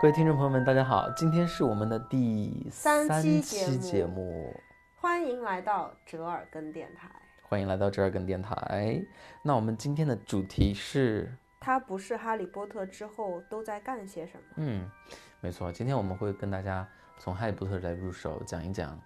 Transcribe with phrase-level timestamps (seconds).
[0.00, 3.42] 各位听众朋友们，大家好，今天是我们的第三期
[3.76, 4.50] 节目，
[4.96, 7.10] 欢迎来到折耳根电台。
[7.42, 8.98] 欢迎来到折耳根电台。
[9.42, 11.30] 那我们今天的主题是，
[11.60, 14.54] 他不是哈利波特之后都在干些什么？
[14.56, 14.90] 嗯，
[15.42, 18.98] 没错，今天我们会跟大家从哈利波特来入手，讲一讲，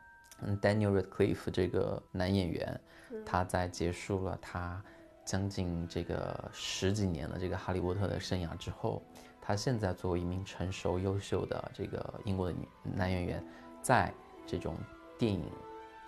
[0.42, 2.80] 嗯，Daniel Radcliffe 这个男演员，
[3.27, 4.80] 他在结束了他
[5.24, 9.02] 将近这个十几年的这个哈利波特的生涯之后，
[9.41, 13.45] 他现在作为一名成熟优秀的这个英国的女男演员，
[13.80, 14.12] 在
[14.47, 14.77] 这种
[15.19, 15.45] 电影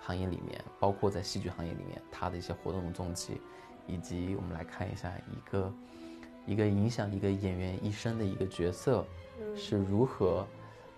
[0.02, 3.41] 行业里面，包括在戏剧行业里面，他的一些活动的踪迹，
[3.87, 5.73] 以及我们来看一下一个
[6.45, 9.05] 一个影响一个演员一生的一个角色
[9.56, 10.47] 是如何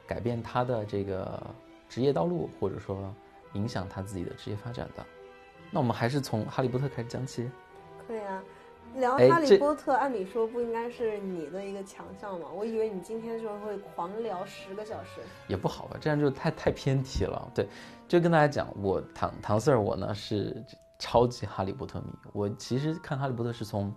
[0.07, 1.41] 改变他的这个
[1.89, 3.15] 职业道路，或者说
[3.53, 5.07] 影响他自己的职业发展的。
[5.71, 7.49] 那我们还是从《哈利波特》开始讲起。
[8.09, 8.43] 可以啊，
[8.97, 12.49] 聊哈利波特，按理说不应该是你的一个强项吗？
[12.57, 15.21] 我以为你今天就会狂聊十个小时。
[15.47, 17.53] 也不好吧，这样就太太偏题了。
[17.55, 17.69] 对，
[18.09, 20.65] 就跟大家讲，我唐唐 Sir 我呢是
[20.99, 22.07] 超级哈利波特迷。
[22.33, 23.95] 我其实看哈利波特是从，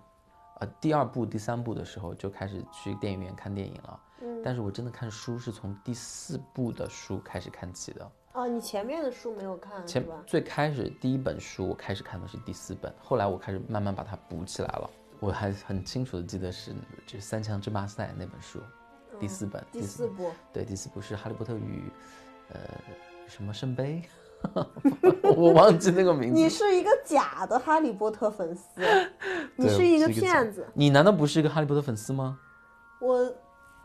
[0.59, 3.99] 呃第二部、第三部的时候就开始去电影院看电影了。
[4.21, 8.11] 嗯，但是我真的看书是从第四部的书开始看起的。
[8.33, 10.15] 哦，你前面的书没有看是前吧？
[10.25, 14.89] 最开始第一本书我开始看的是第四本，后来我开始慢慢把它补起来了。
[15.19, 16.73] 我还很清楚的记得是
[17.05, 18.59] 这《三强争霸赛》那本书，
[19.19, 21.91] 第四本，第四部，对，第四部是《哈利波特与
[22.49, 22.59] 呃
[23.27, 24.01] 什么圣杯
[25.35, 26.41] 》，我忘记那个名字。
[26.41, 28.81] 你是一个假的哈利波特粉丝，
[29.55, 30.65] 你是一个骗子。
[30.73, 32.39] 你难道不是一个哈利波特粉丝吗？
[32.99, 33.31] 我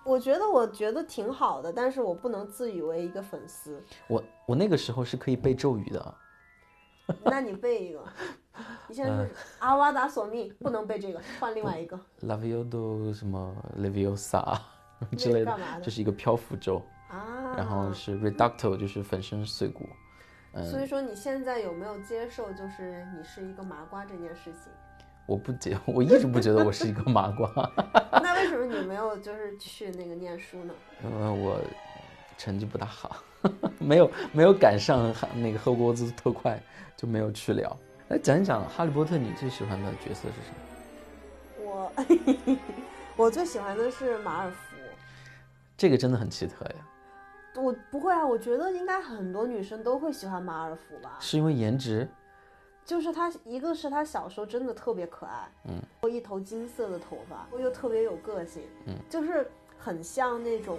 [0.07, 3.83] 我觉得我觉得挺好的，但是我不能自以为一个粉丝。
[4.07, 6.15] 我我那个时候是可以背咒语的，
[7.25, 8.05] 那你背一个，
[8.89, 14.59] 你现在嗯是 阿瓦达索命，不能背这个，换另外一个 Laviodo 什么 Leviosa
[15.17, 16.81] 之类的这是一个漂浮咒。
[17.09, 17.55] 啊。
[17.57, 19.89] 然后是 Reducto，就是粉身碎骨。
[20.71, 24.73] 所以说你现在有没有接受，就是你是一个麻瓜这件事情？
[25.27, 27.51] 我不觉，我一直不觉得我是一个麻瓜，
[28.23, 30.73] 那为什么你没有就是去那个念书呢？
[31.05, 31.61] 因为我
[32.39, 33.17] 成绩不大好，
[33.79, 36.61] 没有没有赶上哈那个霍格沃兹特快，
[36.97, 37.77] 就没有去了。
[38.09, 41.65] 来讲一讲《哈利波特》，你最喜欢的角色是什么？
[41.65, 41.93] 我
[43.27, 44.77] 我最喜欢的是马尔福。
[45.77, 46.75] 这个真的很奇特呀，
[47.57, 51.17] 我不会啊，我觉得应该很多女生都会喜欢马尔福吧。
[51.19, 52.09] 是因为颜值？
[52.87, 60.79] 就是他，一个是他小时候真的特别可爱，嗯，一头金色的头发，又特别有个性，嗯，就是很像那种，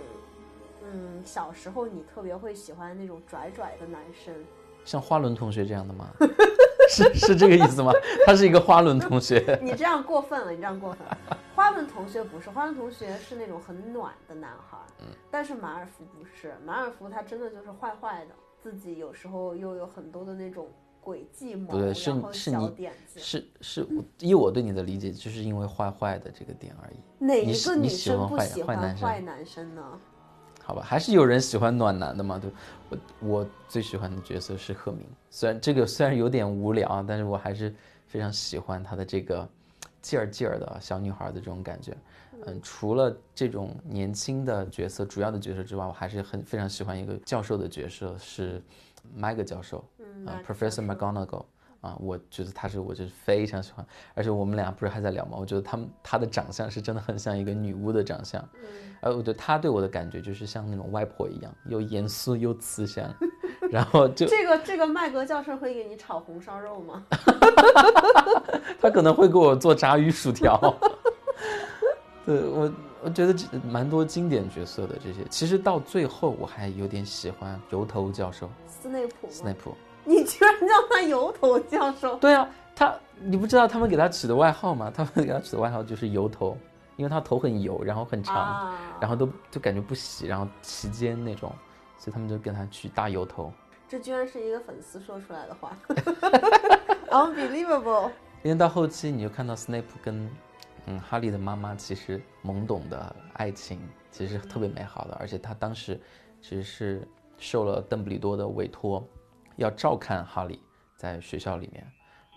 [0.81, 4.33] 嗯，小时候你特别会喜欢那种拽拽的男生。
[4.85, 6.07] 像花轮同学这样的吗？
[6.89, 7.91] 是是这个意思吗？
[8.25, 9.43] 他是一个花轮同学。
[9.61, 11.17] 你这样过分了，你这样过分了。
[11.53, 20.69] 花轮同学不是，花轮同学是那种很暖的男孩，嗯，但是马尔福不是，马尔福他真的就是坏坏的，自己有时候又有很多的那种
[21.03, 22.89] 诡计谋，不对是是你。
[23.15, 26.95] 是是，我以我对你的理解，就是因为坏坏的这个点而已。
[27.17, 29.99] 哪一你喜个女生你喜欢坏不喜欢坏男生坏男生呢？
[30.63, 32.37] 好吧，还是有人喜欢暖男的嘛？
[32.37, 32.51] 对，
[32.89, 32.97] 我
[33.27, 37.73] 我最喜欢的角色是赫敏，虽然这个虽然有点无聊啊，但是我还是
[38.05, 39.47] 非常喜欢他的这个
[40.01, 41.95] 劲儿劲儿的小女孩的这种感觉。
[42.45, 48.61] 嗯，除了这种年轻的角色，主要的角色之外，我还是很非常喜欢一个教授的角色，是
[49.13, 51.45] 麦格教授，嗯啊 Mag，Professor McGonagall。
[51.79, 53.85] 啊，我觉得他是我就是非常喜欢，
[54.15, 55.37] 而且我们俩不是还在聊吗？
[55.39, 63.13] 我觉得他们他的长相是真的很像一个女巫的长相，嗯呃，我对他对我的感觉就是像那种外婆一样，又严肃又慈祥，
[63.69, 67.05] 然后就这个这个麦格教授会给你炒红烧肉吗？
[68.81, 70.59] 他可能会给我做炸鱼薯条。
[72.25, 72.69] 对我，
[73.03, 79.27] 我觉得这蛮多经典角色的这些，其实到最后我还有点喜欢油头教授斯内普？
[79.29, 79.75] 斯内普。
[80.03, 82.15] 你居然叫他油头教授？
[82.15, 84.91] 对啊，他你不知道他们给他取的外号吗？
[84.93, 86.57] 他们给他取的外号就是油头，
[86.95, 91.53] 因为他头很油，然后很长，啊，然后都就感觉不洗，然后齐肩那种，
[91.97, 93.51] 所以他们就给他取大油头。
[93.89, 95.77] 这居然是一个粉丝说出来的话，
[97.11, 98.09] unbelievable。
[98.43, 100.29] 因为到后期你就看到斯内普跟
[100.87, 103.79] 嗯哈利的妈妈其实懵懂的爱情
[104.09, 105.99] 其实特别美好的，而且她当时
[106.41, 107.07] 其实是
[107.37, 109.07] 受了邓布利多的委托，
[109.57, 110.59] 要照看哈利
[110.95, 111.85] 在学校里面。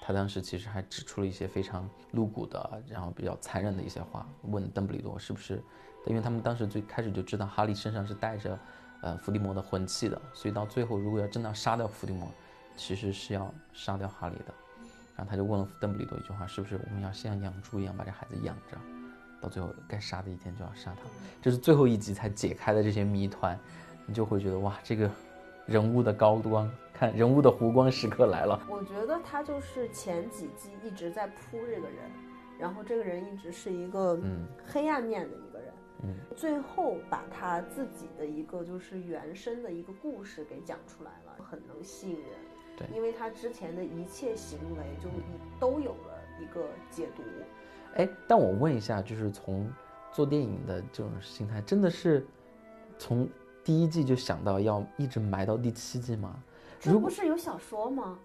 [0.02, 5.62] 他当时其实还指出了一些非常露骨的，然后比较残忍的一些话，问邓布利多是不是，
[6.06, 8.58] 因为他们当时最开始就知道哈利身上是带着，
[9.02, 12.26] 呃伏地魔的魂器的，所以到最后如果要真的要杀掉伏地魔，
[12.76, 14.54] 其实是要杀掉哈利的。
[15.20, 18.78] 然后他就问了邓布利多一句话：是不是我们要像养猪一样把这孩子养着？
[19.38, 21.02] 到最后该杀的一天就要杀他，
[21.42, 23.58] 这是最后一集才解开的这些谜团，
[24.06, 25.10] 你就会觉得哇，这个
[25.66, 28.58] 人物的高光，看人物的弧光时刻来了。
[28.66, 32.10] 我觉得他就是前几季一直在铺这个人，
[32.58, 35.72] 然后这个人一直是一个嗯黑暗面的一个人，
[36.04, 42.30] 嗯，最后把他自己的一个就是原生的一个故事给讲出来了，很能吸引人。
[42.80, 45.08] 对因为他之前的一切行为就
[45.58, 47.22] 都有了一个解读。
[47.96, 49.70] 哎，但我问一下，就是从
[50.12, 52.26] 做电影的这种心态，真的是
[52.98, 53.28] 从
[53.62, 56.34] 第一季就想到要一直埋到第七季吗？
[56.80, 58.18] 这不是有小说吗？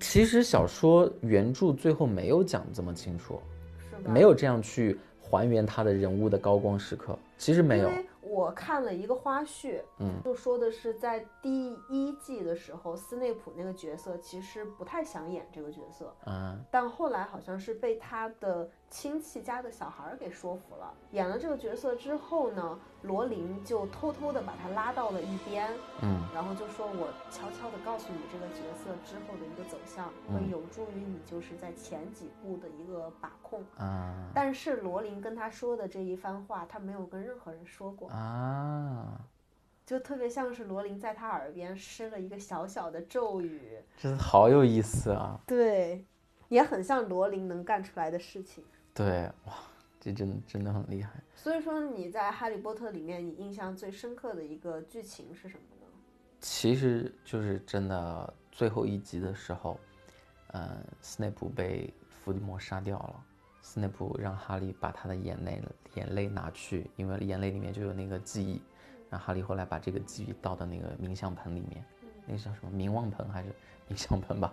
[0.00, 3.40] 其实小说原著最后没有讲这么清楚，
[3.78, 4.08] 是？
[4.08, 7.94] 没有这样去还原他的人物的高光时刻，其实没有因。
[7.94, 20.94] 为我看了一个花絮，嗯，就说的是在第一季的时候，斯内普那个角色其实不太想演这个角色，嗯，但后来好像是被他的亲戚家的小孩儿给说服了。
[21.10, 25.68] 演了这个角色之后呢，罗琳就偷偷的把他拉到了一边，
[26.00, 33.60] 嗯然后就说我悄悄的告诉你这个角色之后的一个走向，会嗯有助于你就是在前几部的一个把控。
[33.76, 39.20] 啊但是罗琳跟他说的这一番话，他没有跟任何人说过，啊，
[39.84, 45.40] 就特别像是罗琳在他耳边施了一个小小的咒语，真的好有意思啊！
[45.48, 46.04] 对，
[46.48, 48.62] 也很像罗琳能干出来的事情。
[48.94, 49.54] 对，哇，
[50.00, 51.10] 这真真的很厉害。
[51.34, 55.86] 所以说你在《哈利波特》里面，你印象最深刻的一个剧情是什么呢？
[56.40, 59.80] 其实就是真的最后一集的时候，
[60.52, 63.24] 嗯，斯内普被伏地魔杀掉了。
[63.62, 65.60] 斯内普让哈利把他的眼泪
[65.94, 68.62] 眼泪拿去，因为眼泪里面就有那个记忆。
[69.10, 71.84] 然后哈利后来把这个记忆倒到那个冥想盆里面，
[72.26, 73.48] 那个叫什么冥望盆还是
[73.88, 74.52] 冥想盆吧？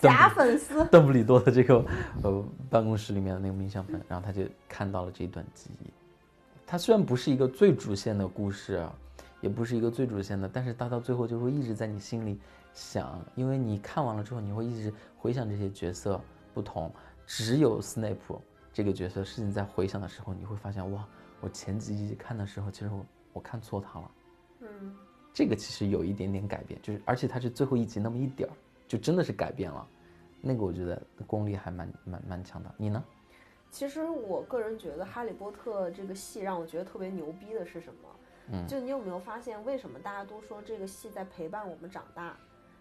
[0.00, 1.84] 假粉丝，邓布利多的这个
[2.22, 5.90] 呃办公室里面的那个冥想盆，然后他就看到了这一段记忆。
[6.66, 8.92] 它虽然不是一个最主线的故事啊，
[9.40, 12.40] 也不是一个最主线的，但是它到最后就会一直在你心里
[12.74, 16.20] 想，因为你看完了之后，你会一直回想这些角色
[16.52, 16.92] 不同。
[17.26, 18.40] 只有斯内普
[18.72, 21.04] 这个角色，是你在回想的时候，你会发现哇，
[21.40, 24.10] 我前几集看的时候，其实我我看错他了。
[24.60, 24.94] 嗯，
[25.36, 28.52] 这个其实有一点点改变，就是而且它是最后一集那么一点儿，
[28.88, 29.86] 就真的是改变了。
[30.40, 32.74] 那个我觉得功力还蛮蛮蛮强的。
[32.78, 33.04] 你呢？
[33.70, 38.08] 其实我个人觉得《哈利波特》这个戏让我觉得特别牛逼的是什么？
[38.50, 42.34] 嗯就你有没有发现，为什么大家都说这个戏在陪伴我们长大？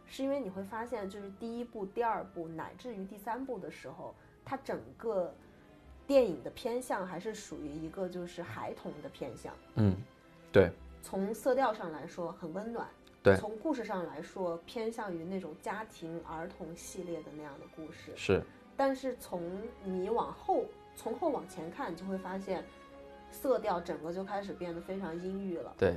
[0.07, 4.15] 是因为你会发现，就是第一部、第二部，乃至于第三部的时候，
[4.45, 5.35] 它整个
[6.07, 9.53] 电影的偏向还是属于一个就是孩童的偏向。
[9.75, 9.93] 嗯，
[10.53, 10.71] 对
[11.05, 12.87] 从色调上来说很温暖，
[13.21, 18.11] 对从故事上来说偏向于那种家庭儿童系列的那样的故事。
[18.15, 18.41] 是，
[18.75, 20.65] 但是从你往后
[20.95, 22.65] 从后往前看，你就会发现
[23.29, 25.95] 色调整个就开始变得非常阴郁了，对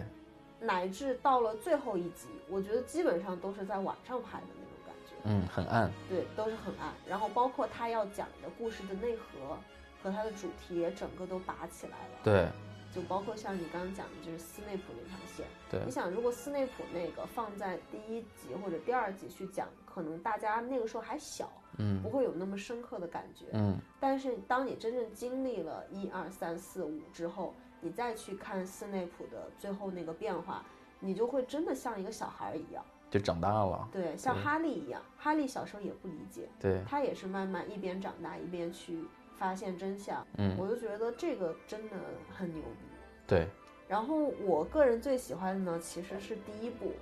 [0.61, 5.91] 乃至到了最后一集，我觉得基本上都是在晚上拍的那种感觉，嗯，很暗。
[6.11, 6.93] 对，都是很暗。
[7.09, 9.57] 然后包括他要讲的故事的内核
[10.03, 12.47] 和他的主题也整个都拔起来了，对
[12.95, 15.47] 就包括像你刚刚讲的，就是斯内普那条线。
[15.71, 23.47] 对你想，如果斯内普那个放在第一集或者第二集去讲，可能大家那个时候还小，嗯不会有那么深刻的感觉。
[23.53, 30.65] 嗯但是当你真正经历了一二三四五之后，你再去看斯内普的最后那个变化，
[30.99, 33.89] 你就会真的像一个小孩儿一样，就长大了。
[33.93, 35.01] 对，像哈利一样。
[35.17, 39.05] 哈利小时候也不理解，对，他也是慢慢一边长大一边去
[39.39, 40.27] 发现真相。
[40.37, 41.97] 嗯我就觉得这个真的
[42.37, 42.87] 很牛逼。
[43.27, 43.47] 对，
[43.87, 46.93] 然后我个人最喜欢的呢，其实是第一部，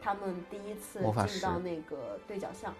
[0.00, 2.74] 他们第一次进到那个对角巷，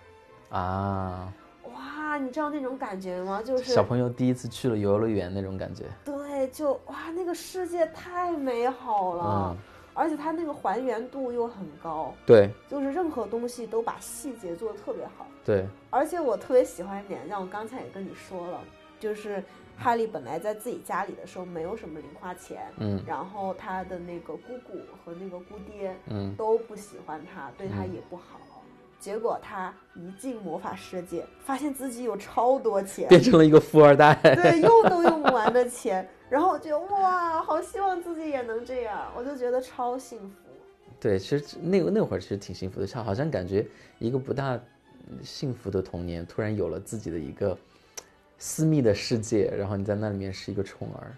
[0.51, 1.33] 啊，
[1.65, 3.43] 哇，你知道那种感觉吗？
[3.43, 5.85] 就是小朋友第一次去了游乐园那种感觉。
[6.05, 9.57] 对，就哇，那个世界太美好了，嗯，
[9.95, 15.27] 而且它那个还原度又很高，对就是任何东西都把细节做得特别好。
[15.45, 18.61] 对，而且我特别喜欢一点，像我刚才也跟你说了，
[19.03, 19.43] 就是
[19.77, 28.39] 哈利本来在自己家里的时候没有什么零花钱，嗯然后他的那个姑姑和那个姑爹嗯都不喜欢他，对他嗯也不好。
[29.01, 34.15] 结果他一进魔法世界，发现自己有超多钱，变成了一个富二代。
[34.23, 40.37] 对， 用都用不完的钱，然后我就哇，好希望自己也能这样，我就觉得超幸福。
[41.01, 43.67] 对，其实那个那会儿其实挺幸福的，像好像感觉
[43.99, 44.57] 一个不大
[45.21, 47.59] 幸福的童年，突然有了自己的一个
[48.43, 51.15] 私密的世界，然后你在那里面是一个宠儿。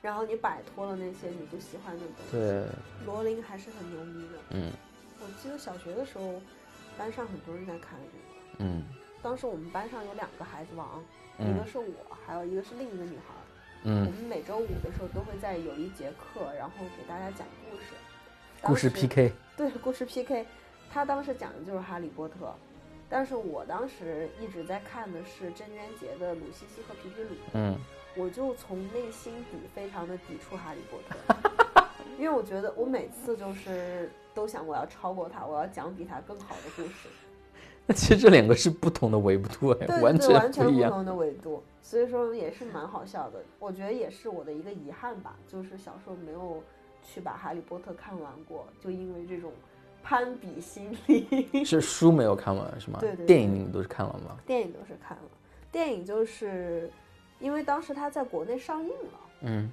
[0.00, 2.32] 然后你摆脱了那些你不喜欢的东西。
[2.32, 2.64] 对，
[3.04, 4.38] 罗琳还是很牛逼的。
[4.52, 4.72] 嗯
[5.20, 6.40] 我记得小学的时候，
[6.96, 8.64] 班上很多人在看这个。
[8.64, 8.84] 嗯
[9.22, 11.04] 当时我们班上有两个孩子王，
[11.36, 13.34] 嗯一个是我，还有一个是另一个女孩。
[13.84, 17.92] 嗯我们每周五的时候都会在有一节课，然后给大家讲故事。
[18.62, 20.46] 故事 PK，对，故事 PK，
[20.90, 22.34] 他当时讲的就是《哈利波特》，
[23.12, 27.78] 但是我当时一直在看的是郑渊洁的《鲁西西和皮皮鲁》，嗯
[28.16, 31.84] 我就从内心底非常的抵触哈利波特，
[32.18, 37.08] 因为我觉得我每次就是都想我要超过他，我要讲比他更好的故事，
[37.86, 40.64] 那其实这两个是不同的维度哎，完全完全。
[40.66, 43.42] 不同的维度，所以说也是蛮好笑的。
[43.58, 46.62] 我觉得也是我的一个遗憾吧，就是小时候没有
[47.02, 49.52] 去把哈利波特看完过，就因为这种
[50.02, 51.48] 攀比心理。
[51.64, 52.98] 是书没有看完是吗？
[53.00, 54.36] 对对对电影你们都是看了吗？
[54.46, 55.24] 电影都是看了，
[55.70, 56.90] 电影就是
[57.38, 59.70] 因为当时它在国内上映了，嗯，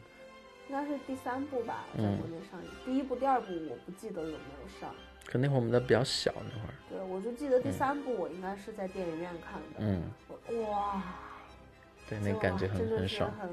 [0.69, 2.69] 应该是第三部吧，在嗯国内上映。
[2.85, 4.93] 第一部、第二部我不记得有没有上，
[5.25, 6.73] 可那会儿我们都比较小那会儿。
[6.89, 9.79] 对我就记得第三部我应该是在电影院看的。
[9.79, 10.01] 嗯，
[10.63, 11.03] 哇，
[12.07, 13.31] 对，那感觉哇真的是很很爽。
[13.39, 13.49] 很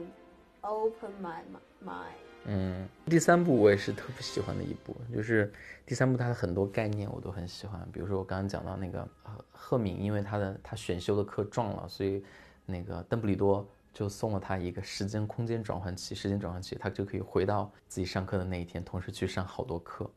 [0.66, 1.40] open my
[1.84, 2.16] mind。
[2.48, 5.52] 嗯，第三部我也是特别喜欢的一部，就是
[5.84, 9.08] 第三部它的很多概念我都很喜欢，比如说我刚刚讲到那个
[9.50, 12.24] 赫敏，因为他的他选修的课撞了，所以
[12.64, 20.08] 那个邓布利多就送了他一个时间空间转换器，时间转换器他就可以回到自己上课的那一天，同时去上好多课。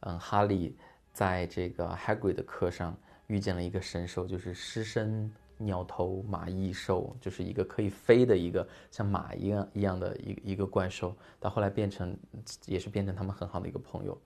[0.00, 0.76] 嗯，哈利
[1.14, 2.94] 在这个 Hagrid 的课上
[3.26, 12.16] 遇见了一个神兽，就是狮身鸟头马翼兽，就是一个可以飞的一个像马一样一样的一个一个怪兽，到后来变成
[12.64, 14.18] 也是变成他们很好的一个朋友。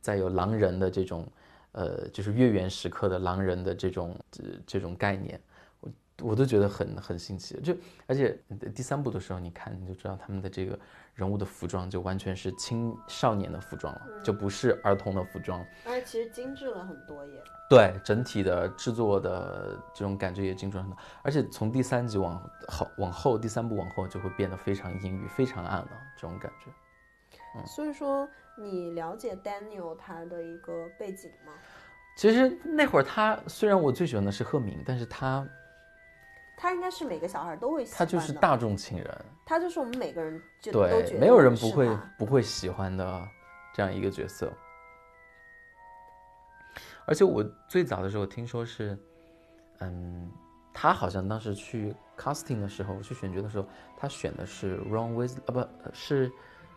[0.00, 1.26] 再有狼人的这种，
[1.72, 5.40] 呃，就是月圆时刻的狼人的这种这这种概念，
[5.80, 7.58] 我我都觉得很很新奇。
[7.62, 7.74] 就
[8.06, 8.38] 而且
[8.74, 10.78] 第三部的时候，你看你就知道他们的这个
[11.14, 15.64] 人物的服装就完全是青少年的服装了，就不是儿童的服装。
[15.86, 17.42] 而且其实精致了很多耶。
[17.70, 26.70] 对整体的制作的这种感觉也精准很多，而且从第三集往后往后，第三部往后就会变得非常阴郁、非常暗了，这种感觉。
[27.56, 31.52] 嗯所以说，你了解 Daniel 他的一个背景吗？
[32.16, 35.46] 其实那会儿他虽然我最喜欢的是赫敏，但是他
[36.56, 38.12] 他应该是每个小孩都会喜欢的。
[38.12, 43.28] 就是大众情人，他就是我们每个人就都觉对，得没有人不会不会喜欢的
[43.74, 44.52] 这样一个角色。
[47.06, 48.98] 而且我最早的时候听说是，
[49.80, 50.30] 嗯，
[50.72, 56.32] 他好像当时去 casting 的时候，去选角的时候，他选的是 Ron Weasley 啊，不呃是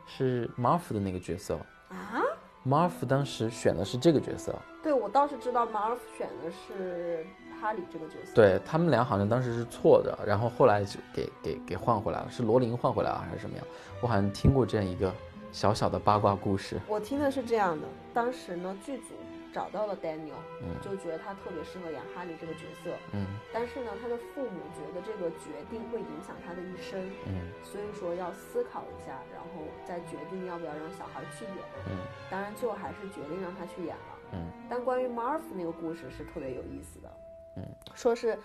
[0.06, 1.58] 是 Marv 的那个角色。
[1.90, 2.22] 啊
[2.66, 4.54] ？Marv 当时选的是这个角色，
[4.84, 7.26] 对，我倒是知道 Marv 选的是
[7.62, 8.34] 哈利这个角色。
[8.34, 13.66] 对他们俩好像当时是错的，然后后来就给给给换回来了，是罗琳换回来了还是什么样？
[14.02, 15.14] 我好像听过这样一个
[15.52, 16.80] 小小的八卦故事。
[16.88, 19.16] 我听的是这样的，当时呢剧组
[19.54, 31.64] 找到了 Daniel，、嗯就觉得他特别适合演哈利这个角色，嗯但是呢他的父母觉得这个决定会影响他的一生，嗯所以说要思考一下，然后再决定要不要让小孩去演。
[31.90, 31.98] 嗯
[32.30, 34.14] 当然最后还是决定让他去演了。
[34.34, 37.10] 嗯但关于 Marv 那个故事是特别有意思的，
[37.58, 38.38] 嗯，说是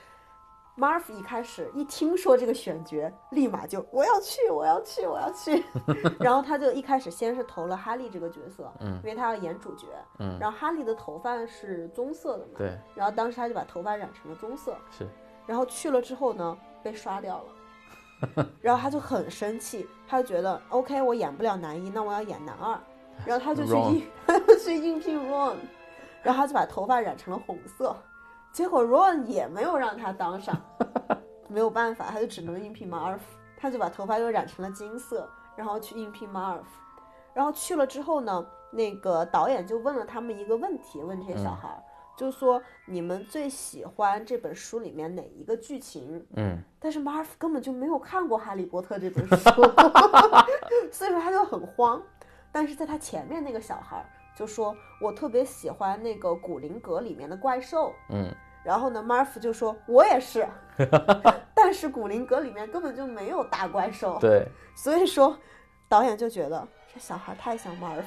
[0.77, 5.63] Marv 一开始一听说这个选角，立马就我要去，我要去，我要去，
[6.19, 9.87] 然后他就一开始先是投了哈利这个角色，嗯因为他要演主角，
[10.19, 15.07] 嗯，然后哈利的头发是棕色的嘛，对，然后当时他就把头发染成了棕色，是，
[15.47, 17.45] 然后去了之后呢，被刷掉
[18.35, 22.81] 了， 然后他就很生气，他就觉得 OK，我演不了男一，那我要演男二，
[23.27, 25.57] 然后他就去应， 他就去应聘 Ron，
[26.23, 27.95] 然后他就把头发染成了红色，
[28.53, 30.55] 结果 Ron 也没有让他当上，
[31.49, 33.19] 没有办法，他就只能应聘 Marv，
[33.57, 36.61] 他就把头发又染成了金色，然后去应聘 Marv，
[37.33, 41.83] 然后去了之后呢，那个导演就问了他们一个问题，问这些小嗯孩儿。
[42.15, 46.25] 就说你们最喜欢这本书里面哪一个剧情？
[46.37, 49.63] 嗯但是 Marv 根本就没有看过《哈利波特》这本书，
[50.93, 52.01] 所以说他就很慌。
[52.53, 54.05] 但是在他前面那个小孩儿
[54.37, 57.93] 就说：“我特别喜欢那个古灵阁里面的怪兽。
[58.11, 58.35] 嗯，”
[58.65, 60.47] 然后呢，Marf 就说：“我也是。
[61.55, 65.37] ”但是古灵阁里面根本就没有大怪兽，对，所以说
[65.89, 68.03] 导演就觉得这小孩太像 Marv，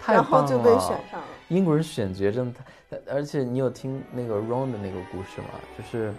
[0.00, 1.26] 太 然后棒就被了选上了。
[1.48, 5.48] 英国人选角真的太，而且你有听那个 Ron 的那个故事吗？
[5.78, 6.12] 就是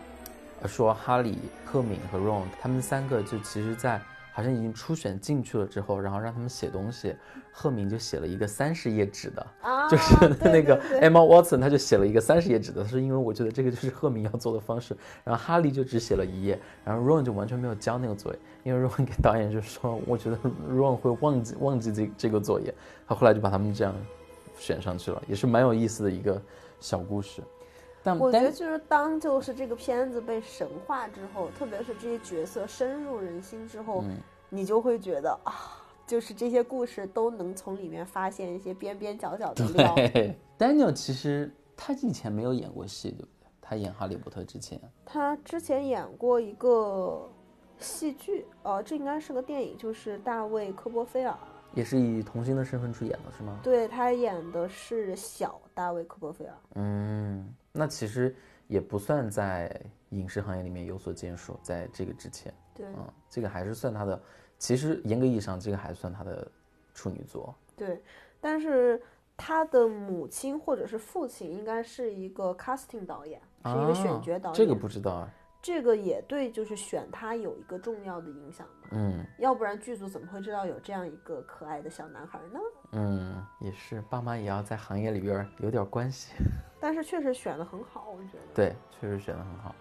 [0.62, 4.02] 呃说哈利、赫敏和 Ron 他们三个就其实，在
[4.40, 7.14] 好像已经初选进去了之后，然后让他们写东西，
[7.52, 14.96] 赫敏就写了一个三十页纸的，啊，就是那个 Emma Watson，他就写了一个三十页纸的，是因为我觉得这个就是赫敏要做的方式。
[15.26, 20.38] 然后哈利就只写了一页，然后 Ron 就完全没有交那个作业，因为 Ron 给导演就说，我觉得
[20.72, 22.74] Ron 会忘记忘记这这个作业，
[23.06, 23.94] 他后来就把他们这样
[24.58, 26.42] 选上去了，也是蛮有意思的一个
[26.80, 27.42] 小故事。
[28.04, 34.18] 但我觉得就是当就是这个片子被神化之后，特别是这些角色深入人心之后，嗯
[34.50, 35.54] 你就会觉得啊，
[36.08, 39.94] 就是这些故事都能从里面发现一些边边角角的料。
[39.96, 43.48] 对， Daniel 其实他以前没有演过戏，对不对？
[43.62, 47.30] 他演《哈利波特》之前，他之前演过一个
[47.78, 51.38] 戏剧，呃，这应该是个电影，就是大卫科波菲尔。
[51.76, 53.60] 也是以童星的身份出演的，是吗？
[53.62, 56.54] 对他演的是小大卫科波菲尔。
[56.74, 58.36] 嗯，那其实
[58.68, 59.70] 也不算在
[60.10, 64.22] 影视行业里面有所建树，在这个之前，对嗯，这个还是算他的，
[64.58, 66.50] 其实严格意义上，这个还算他的
[66.94, 67.54] 处女作。
[67.76, 68.02] 对，
[68.42, 69.02] 但是
[69.38, 74.54] 他的母亲或者是父亲应该是一个 casting 导演，是一个选啊角导演。
[74.56, 75.30] 这个不知道啊。
[75.62, 78.88] 这个也对，就是选他有一个重要的影响嘛。
[78.92, 82.60] 嗯要不然剧组怎么会知道有这样一个可爱的小男孩呢？
[82.94, 86.32] 嗯，也是，爸妈也要在行业里边儿有点关系。
[86.80, 88.54] 但是确实选的很好，我觉得。
[88.54, 89.76] 对，确实选的很好。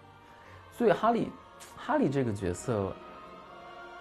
[0.71, 1.31] 所以哈利，
[1.75, 2.93] 哈利这个角色，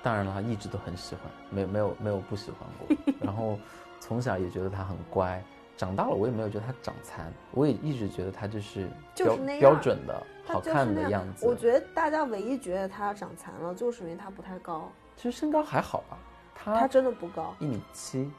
[0.02, 2.96] 当然了，一直都很喜欢，没没有没有不喜欢过。
[3.20, 3.58] 然后
[4.00, 5.42] 从小也觉得他很乖，
[5.76, 11.46] 长大了我也没有觉得他长残，我也一直觉得他就是标就是那样标准的好看的样子。
[11.46, 16.18] 我觉得大家唯一觉得他长残了，就是因为他不太高，其实身高还好吧，
[16.54, 18.30] 他他真的不高，一米七，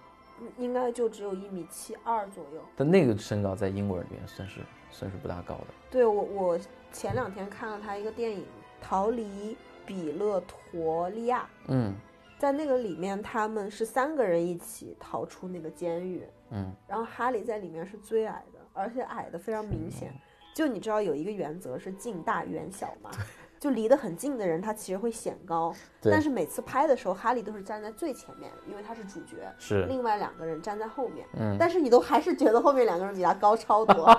[0.58, 2.62] 应该就只有一米七二左右。
[2.76, 5.68] 但那个身高在英国人里面算是算是不大高的。
[5.90, 6.60] 对我，我
[6.92, 8.42] 前两天看了他一个电影
[8.82, 11.96] 《逃离比勒陀利亚》，嗯
[12.38, 20.14] 在那个里面他们是三个人一起逃出那个监狱，嗯然后哈利在里面是最矮的，而且矮的非常明显。
[20.56, 23.12] 就你知道有一个原则是近大远小嘛，
[23.60, 31.28] 就离得很近的人他其实会显高，对但是每次拍的时候哈利都是站在最前面，因为他是主角，是另外两个人站在后面。
[31.38, 34.18] 嗯，但是你都还是觉得后面两个人比他高超多。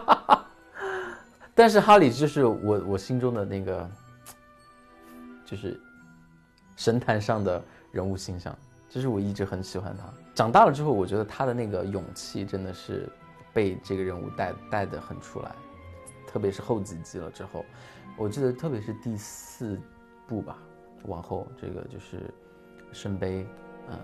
[1.54, 3.90] 但是哈利就是我我心中的那个，
[5.44, 5.80] 就是
[6.76, 8.54] 神坛上的人物形象，
[8.88, 10.04] 就是我一直很喜欢他。
[10.34, 13.08] 长大了之后，我觉得他的那个勇气真的是
[13.52, 15.50] 被这个人物带带得很出来，
[16.26, 17.64] 特别是后几集了之后，
[18.16, 19.80] 我记得特别是第四
[20.26, 20.58] 部吧，
[21.04, 22.32] 往后这个就是
[22.92, 23.46] 圣杯，
[23.88, 23.98] 呃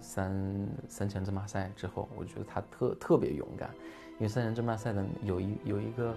[0.00, 3.70] 三三强争霸赛之后，我觉得他特特别勇敢，
[4.14, 6.14] 因为三强争霸赛的有一有一个。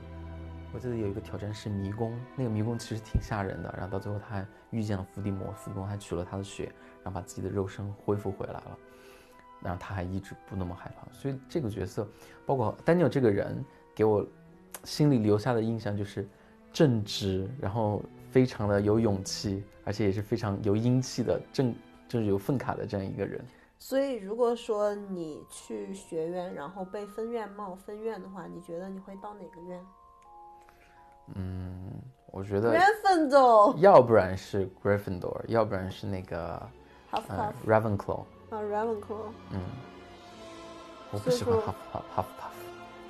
[0.73, 3.73] 我记得有一个挑战是迷宫，那个迷宫其实挺吓人的。
[3.77, 6.65] 然后到最后他还遇见了伏地魔，伏地魔还取了他的血，
[7.01, 8.77] 然后把自己的肉身恢复回来了。
[9.61, 11.09] 然后他还一直不那么害怕。
[11.13, 12.05] 所以这个角色，
[12.45, 13.63] 包括丹尼尔这个人，
[13.95, 14.27] 给我
[14.83, 16.27] 心里留下的印象就是
[16.75, 21.73] 正直，然后非常的有勇气，而且也是非常有英气的正，
[22.05, 23.41] 就是有粪卡的这样一个人。
[23.79, 29.85] 所以如果说你去学院，然后被分院冒分院的话，你觉得你会到哪个院？
[31.35, 31.93] 嗯，
[32.31, 36.61] 我觉得缘分走要不然是 Gryffindor，要不然是那个
[37.11, 38.19] 呃 Ravenclaw。
[38.49, 39.31] 啊，Ravenclaw。
[39.51, 39.61] 嗯，
[41.11, 42.54] 我不喜欢所以说 Hufflepuff Hufflepuff。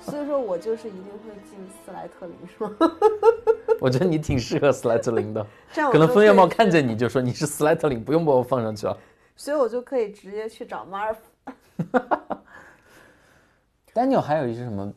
[0.06, 2.76] 所以说我就是一定会进斯莱特林，是吗？
[3.80, 8.96] 我觉得你挺适合斯莱特林的， 这样可能就风月帽可以去，看见你就说你是斯莱特林，不用把我放上去了。
[9.34, 11.20] 所以我就可以直接去找马尔福。
[13.92, 14.92] Daniel 还有一些什么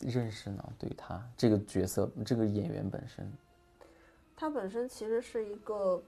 [0.00, 0.62] 认识呢？
[0.78, 3.32] 对于他这个角色，这个演员本身，
[4.36, 6.02] 他本身其实是一个，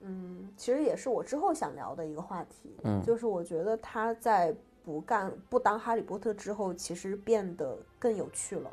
[0.00, 8.70] 嗯，其实也是我之后想聊的一个话题，嗯就是我觉得他在不干不当哈利波特之后，其实变得更有趣了。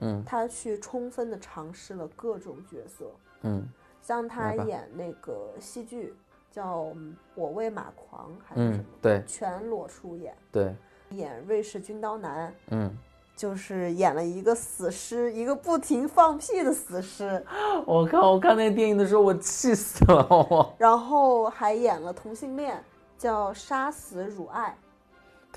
[0.00, 3.10] 嗯他去充分的尝试了各种角色，
[3.42, 3.68] 嗯
[4.00, 6.14] 像他演那个戏剧
[6.52, 6.84] 叫
[7.34, 10.74] 《我为马狂》还是什嗯么，，对全裸出演，对，
[11.10, 12.96] 演瑞士军刀男，嗯，
[13.34, 17.44] 就是演了一个死尸，一个不停放屁的死尸，
[17.84, 20.74] 我靠，我看那个电影的时候，我气死了，我。
[20.78, 22.80] 然后还演了同性恋，
[23.18, 24.76] 叫杀死汝爱。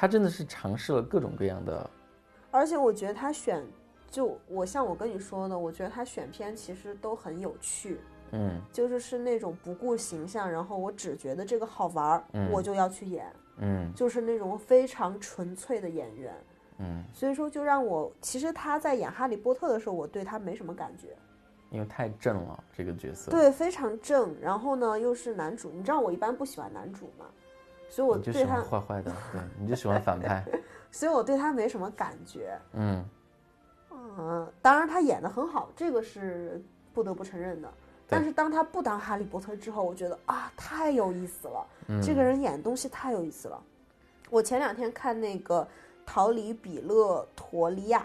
[0.02, 1.88] 他真的是尝试了各种各样的，
[2.50, 3.64] 而且我觉得他选，
[4.10, 8.00] 就我像我跟你说的，我觉得他选片其实都很有趣，
[8.32, 16.34] 嗯就是是那种不顾形象，然后我只觉得这个好玩儿，嗯我就要去演，嗯就是那种非常纯粹的演员。
[16.80, 21.10] 嗯，所以说，就让我其实他在演哈利波特的时候，我对他没什么感觉。
[21.70, 27.28] 因为太正了这个角色，，对，非常正，然后呢又是男主，你知道我一般不喜欢男主嘛，
[27.92, 30.44] 所以我就喜对他欢，坏坏的，对，你就喜欢反派，
[30.90, 32.58] 所以我对他没什么感觉。
[32.72, 33.06] 嗯
[33.92, 37.70] 嗯，当然他演的很好，这个是不得不承认的。
[38.08, 43.62] 但是当他不当哈利波特之后，我觉得啊，太有意思了，嗯，这个人演的东西太有意思了。
[44.30, 45.62] 我前两天看那个
[46.06, 48.00] 《逃离比勒陀利亚》，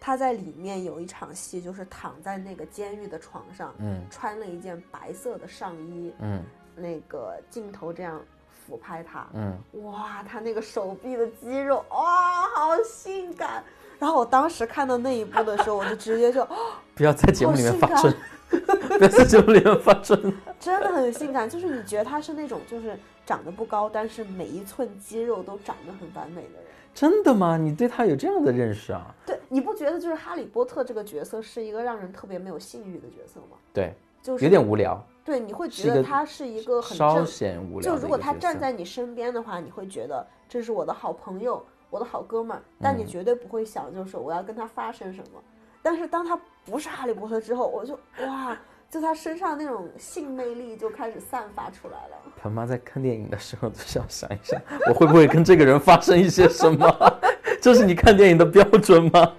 [0.00, 6.42] 他在里面有一场戏，就是躺在那个监狱的床上，嗯穿了一件白色的上衣，嗯
[6.74, 8.20] 那个镜头这样
[8.66, 13.62] 俯拍他，嗯，哇，他那个手臂的肌肉，哇、好性感。
[13.98, 16.46] 然后我当时看到那一部的时候，我就直接就，
[16.94, 18.18] 不要在节目里面发声好性，
[18.98, 20.20] 不要在节目里面发春。
[20.58, 21.48] 真的很性感。
[21.48, 26.64] 就是你觉得他是那种就是长得不高，但是每一寸肌肉都长得很完美的人。
[26.94, 27.56] 真的吗？
[27.56, 29.14] 你对他有这样的认识啊？
[29.26, 33.56] 对，你不觉得就是哈利波特这个角色是一个让人特别没有性欲的角色吗？
[33.72, 37.96] 对，就是有点无聊，对，你会觉得他是一个很稍，显无聊。
[37.96, 41.60] 就如果他站在你身边的话，你会觉得这是我的好朋友，
[41.90, 45.42] 我的好哥们儿，但你嗯绝对不会想就是我要跟他发生什么。
[45.82, 48.56] 但是当他不是哈利波特之后，我就哇，
[48.88, 52.16] 就他身上那种性魅力就开始散发出来了。
[52.40, 56.88] 他妈在看电影的时候都是要想一想，我会不会跟这个人发生一些什么？
[57.60, 59.32] 这是你看电影的标准吗？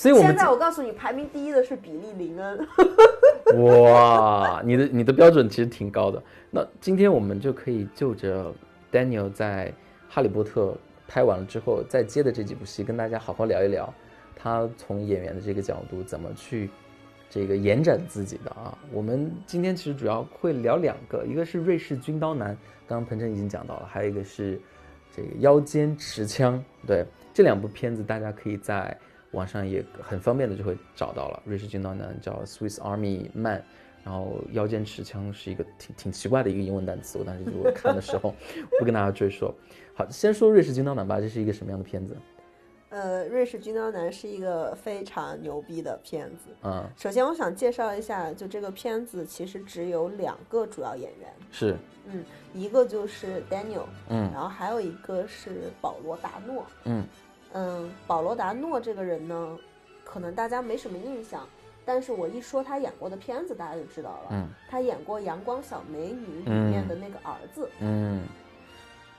[0.00, 2.66] 所以我们现在我告诉你，排名第一的是比利林恩。
[3.62, 6.22] 哇，你的你的标准其实挺高的。
[6.50, 8.50] 那今天我们就可以就着
[8.90, 9.68] Daniel 在
[10.08, 10.68] 《哈利波特》
[11.06, 13.92] 拍完了之后，再接的这几部戏，跟大家好好聊一聊，
[14.34, 16.70] 他从演员的这个角度怎么去
[17.28, 18.78] 这个延展自己的啊。
[18.90, 22.56] 我们今天其实主要会聊两个，一个是瑞士军刀男，
[22.88, 24.58] 刚刚彭程已经讲到了，还有一个是
[25.14, 26.64] 这个腰间持枪。
[26.86, 28.96] 对，这两部片子大家可以在
[29.32, 31.42] 网上也很方便的就会找到了。
[31.44, 33.62] 瑞士军刀男叫 Swiss Army Man，
[34.04, 38.34] 然后腰间持枪是一个挺挺奇怪的一个英文单词，我当时就看的时候
[38.78, 39.54] 不跟大家赘述。
[39.94, 42.16] 好，先说瑞士军刀男吧，这是一个什么样的片子？
[42.88, 46.50] 呃，瑞士军刀男是一个非常牛逼的片子。
[46.64, 56.66] 嗯，首先，我想介绍一下，就这个片子其实只有两个主要演员，是，嗯，一个就是 Daniel，嗯然后还有一个是保罗达诺。
[56.84, 57.04] 嗯
[57.52, 59.58] 嗯，保罗达诺这个人呢，
[60.04, 61.46] 可能大家没什么印象，
[61.84, 64.28] 但是我一说他演过的片子，大家就知道了。
[64.30, 67.68] 嗯他演过《阳光小美女》里面的那个儿子。
[67.80, 68.22] 嗯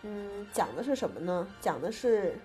[0.04, 1.48] 嗯，讲的是什么呢？
[1.60, 2.38] 讲的是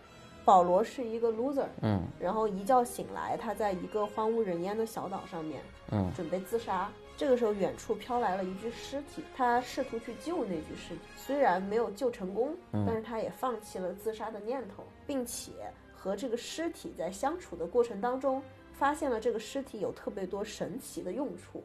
[0.45, 6.91] 保罗是一个 loser，嗯然后一觉醒来，他在一个荒无人烟的小岛上面嗯准备自杀。
[7.17, 15.53] 这个时候，远处飘来了一具尸体，他试图去救那具尸体，虽然没有救成功，嗯但是他也放弃了自杀的念头，并且
[15.95, 18.43] 和这个尸体在相处的过程当中，
[18.75, 21.65] 发现了这个尸体有特别多神奇的用处，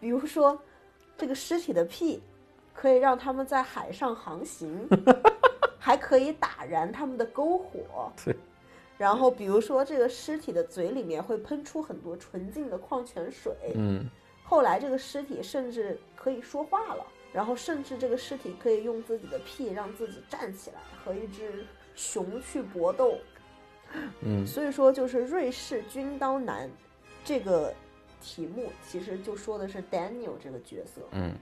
[0.00, 0.58] 比如说，
[1.18, 2.22] 这个尸体的屁
[2.72, 4.88] 可以让他们在海上航行，
[5.78, 8.10] 还可以打燃他们的篝火。
[8.24, 8.34] 对。
[8.96, 13.52] 然后，比如说，这个尸体的嘴里面会喷出很多纯净的矿泉水。
[13.74, 14.08] 嗯
[14.52, 23.16] 后来，这个尸体甚至可以说话了，然后甚至这个尸体可以用自己的屁让自己站起来，和一只熊去搏斗。
[24.20, 26.68] 嗯所以说，就是瑞士军刀男
[27.24, 27.72] 这个
[28.20, 31.00] 题目，其实就说的是 Daniel 这个角色。
[31.12, 31.32] 嗯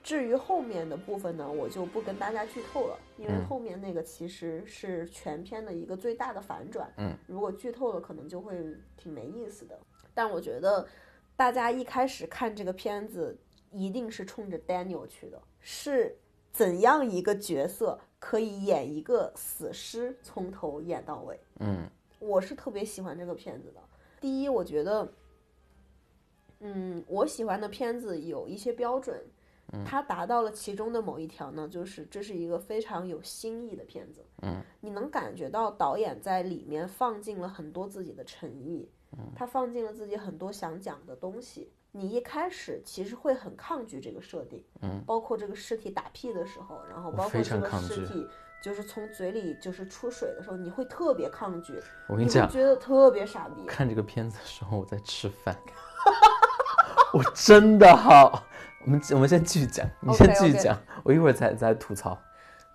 [0.00, 6.88] 至于后面的部分呢，我就不跟大家剧透了，因为嗯后面那个其实是全片的一个最大的反转。
[6.98, 8.54] 嗯，如果剧透了，可能就会
[8.96, 9.76] 挺没意思的。
[10.14, 10.86] 但我觉得
[11.40, 13.34] 大家一开始看这个片子，
[13.70, 16.14] 一定是冲着 Daniel 去的，是
[16.52, 21.40] 怎样一个角色可以演一个死尸，从头演到尾。
[21.60, 23.80] 嗯我是特别喜欢这个片子的。
[24.20, 25.10] 第一，我觉得，
[26.58, 29.18] 嗯，我喜欢的片子有一些标准，
[29.82, 34.22] 它达到了其中的某一条呢，就是这是一个非常有新意的片子。
[34.42, 38.86] 嗯，你能感觉到导演在里面放进了很多自己的诚意，
[39.34, 41.72] 他放进了自己很多想讲的东西。
[41.92, 48.24] 你一开始其实会很抗拒这个设定，嗯，包括这个尸体打屁的时候，然后包括这个尸体
[48.62, 53.66] 就是从嘴里就是出水的时候，你会特别抗拒，我跟你讲，你觉得特别傻逼。
[53.66, 55.56] 看这个片子的时候我在吃饭，
[57.12, 58.44] 我真的好。
[58.84, 62.16] 我们我们先继续讲，你先继续讲我一会儿再再吐槽。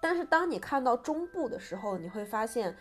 [0.02, 2.76] 但是当你看到中部的时候，你会发现，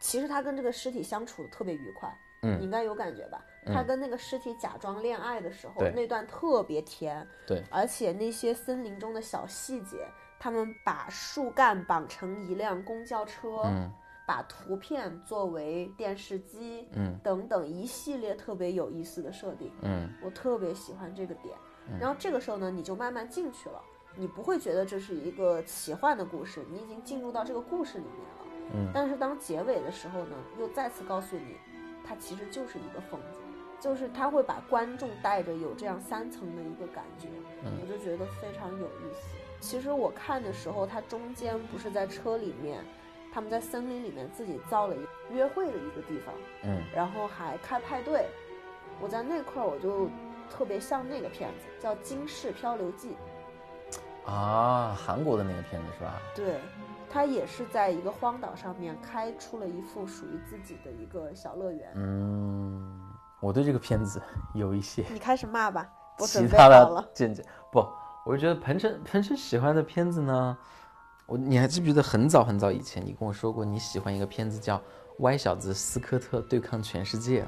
[0.00, 2.18] 其实他跟这个尸体相处的特别愉快。
[2.42, 3.44] 嗯你应该有感觉吧？
[3.66, 7.26] 他跟那个尸体假装恋爱的时候，对那段特别甜。
[7.46, 10.06] 对，而且那些森林中的小细节，
[10.38, 13.92] 他们把树干绑成一辆公交车，嗯
[14.26, 19.70] 把图片作为电视机，嗯等等一系列特别有意思的设定。
[19.82, 21.54] 嗯我特别喜欢这个点。
[21.98, 23.82] 然后这个时候呢，你就慢慢进去了，
[24.14, 28.44] 你不会觉得这是一个奇幻的故事，你已经进入到这个故事里面了。
[28.74, 31.56] 嗯但是当结尾的时候呢，又再次告诉你，
[32.08, 33.40] 他其实就是一个疯子，
[33.80, 37.28] 就是他会把观众带着有这样三层的一个感觉，
[37.62, 39.28] 我就觉得非常有意思。
[39.60, 42.82] 其实我看的时候，他中间不是在车里面。
[43.30, 48.26] 他他们在森林里面自己造了一约会的一个地方，嗯然后还开派对。
[49.00, 50.10] 我在那块儿我就
[50.50, 53.16] 特别像那个片子，叫《金氏漂流记》。
[54.28, 56.20] 啊，韩国的那个片子是吧？
[56.34, 56.58] 对，
[57.10, 61.90] 他也是在一个荒岛上面开出了一副属于自己的一个小乐园。
[61.94, 63.00] 嗯，
[63.40, 64.20] 我对这个片子
[64.54, 67.08] 有一些你开始骂吧，我准备好了的。
[67.14, 67.44] 见解。
[67.72, 67.86] 不，
[68.24, 70.56] 我就觉得彭程彭程喜欢的片子呢，
[71.26, 74.76] 我你还记不记得很早很早以前你跟我说过你喜欢一个片子叫
[75.18, 77.42] 《歪小子斯科特对抗全世界》。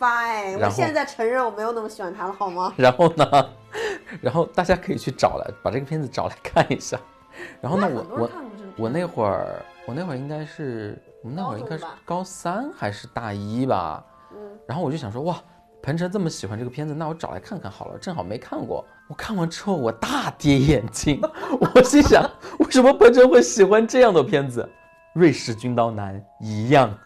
[0.00, 2.72] Fine，我现在承认我没有那么喜欢他了，好吗？
[2.76, 3.50] 然后呢，
[4.22, 6.98] 然后大家可以去找来把这个片子找来看一下。
[7.60, 8.30] 然后呢，我我
[8.80, 14.02] 我那会儿我那会儿应该是我们那会儿应该是高三还是大一吧。
[14.32, 15.38] 嗯，然后我就想说，哇，
[15.82, 17.98] 彭程这么喜欢这个片子，那我找来看看好了。
[17.98, 21.20] 正好没看过，我看完之后我大跌眼镜，
[21.74, 22.22] 我心想，
[22.58, 24.66] 为什么彭程会喜欢这样的片子？
[25.12, 26.96] 瑞士军刀男一样。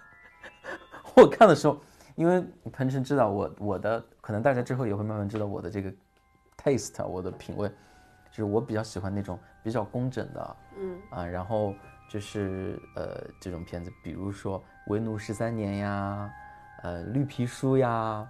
[1.16, 1.76] 我看的时候，
[2.14, 5.92] 因为彭程知道我我的，可能大家之后也会慢慢知道我的这个
[6.62, 7.68] taste，我的品味，
[8.34, 11.72] 就是我比较喜欢那种比较工整的，嗯啊，然后
[12.10, 16.28] 就是呃这种片子，比如说《为奴十三年》呀，
[16.82, 18.28] 呃《绿皮书》呀，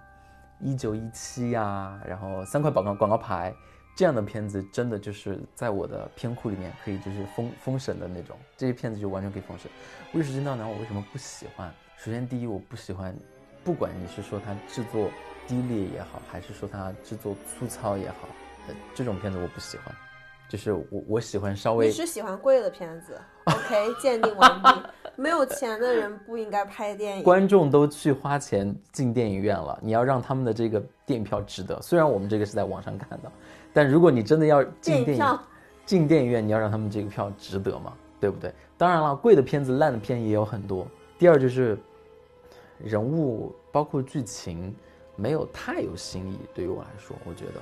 [0.63, 3.51] 《一九一七》呀，然后三块广告广告牌
[3.97, 9.71] 这样的片子，真的就是在我的片库里面可以就是封封神的那种，这些片子就完全可以封神。
[10.13, 11.73] 《瑞士金道男》我为什么不喜欢？
[11.97, 13.15] 首先第一，我不喜欢，
[13.63, 15.09] 不管你是说它制作
[15.47, 18.44] 低劣也好，还是说它制作粗糙也好，呃，
[18.93, 19.93] 这种片子我不喜欢。
[20.47, 24.69] 就是我我喜欢稍微你是喜欢贵的片子？OK， 鉴定完毕。
[25.15, 27.23] 没有钱的人不应该拍电影。
[27.23, 31.81] 观众都去花钱进电影院了，你要让他们的这个电影票值得。
[31.81, 33.31] 虽然我们这个是在网上看的，
[33.73, 35.39] 但如果你真的要进电影影
[35.83, 38.53] 进电影院，你要让他们这个票值得吗，对不对？
[38.77, 40.87] 当然了，贵的片子、烂的片也有很多。
[41.17, 41.75] 第二就是
[42.77, 44.73] 人物包括剧情
[45.15, 47.53] 没有太有新意，对于我来说，我觉得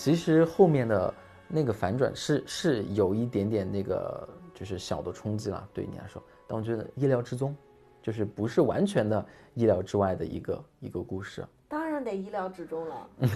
[0.00, 1.12] 其实后面的
[1.46, 7.54] 那个反转是是有一点点那个就是小的冲击了，对你来说，但我觉得意料之中，
[8.00, 11.46] 就是不是完全的意料之外的一个一个故事。
[11.68, 13.06] 当然得意料之中了。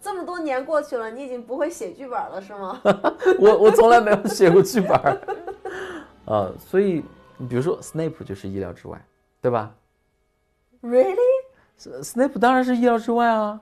[0.00, 2.80] 这么多年过去了，你已经不会写剧本了是吗？
[3.40, 5.20] 我我从来没有写过剧本儿，
[6.26, 7.02] 呃，所以
[7.48, 9.04] 比如说 Snape 就是意料之外，
[9.40, 9.74] 对吧
[10.82, 13.60] Really？？Snape 当然是意料之外啊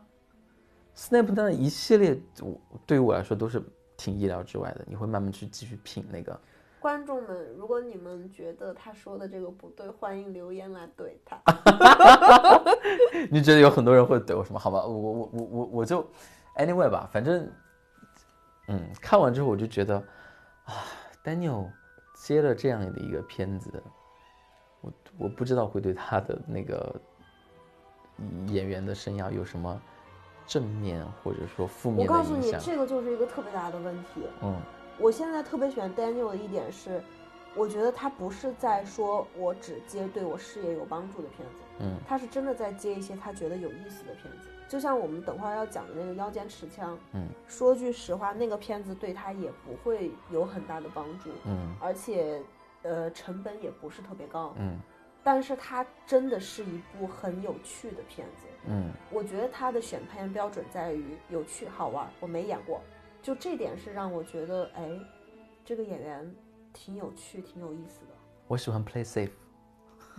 [0.97, 3.63] ，Snape 那一系列，我对于我来说都是
[3.97, 4.85] 挺意料之外的。
[4.87, 6.39] 你会慢慢去继续品那个，
[6.81, 11.41] 观众们，如果你们觉得他说的这个不对，欢迎留言来怼他。
[13.31, 14.59] 你觉得有很多人会怼我什么？
[14.59, 16.05] 好吧，我我我我我就
[16.57, 17.49] anyway 吧，反正，
[18.69, 19.97] 嗯，看完之后我就觉得，
[20.65, 20.75] 啊
[21.25, 21.71] ，Daniel
[22.17, 23.83] 接了这样的一个片子，
[24.81, 27.01] 我我不知道会对他的那个
[28.49, 29.81] 演员的生涯有什么
[30.47, 34.23] 正面或者说负面的告诉你，这个就是一个特别大的问题。
[34.43, 34.57] 嗯
[34.99, 37.03] 我现在特别喜欢 Daniel 的一点是，
[37.57, 44.49] 我觉得他不是在说我只接对我事业有帮助的片子，嗯他是真的在接一些他觉得有意思的片子。
[44.69, 52.41] 就像我们等会儿要讲的那个《腰间持枪》，嗯说句实话，那个片子对他也不会有很大的帮助，嗯而且
[52.83, 54.79] 呃成本也不是特别高，嗯
[55.25, 58.47] 但是它真的是一部很有趣的片子。
[58.69, 62.81] 嗯我觉得他的选片标准在于有趣好玩，我没演过，
[63.21, 64.89] 就这点是让我觉得，哎，
[65.65, 66.33] 这个演员
[66.73, 68.15] 挺有趣、挺有意思的。
[68.47, 69.31] 我喜欢 play safe。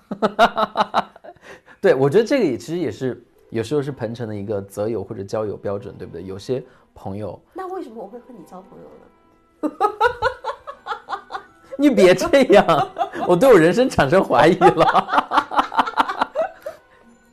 [1.80, 6.24] 对，我觉得这个也其实也是有时候是彭程的一个择友或者交友标准，对不对？
[6.24, 6.62] 有些
[6.94, 9.72] 朋友，那为什么我会和你交朋友呢？
[11.84, 12.66] 你别这样，
[13.28, 16.26] 我对我人生产生怀疑了。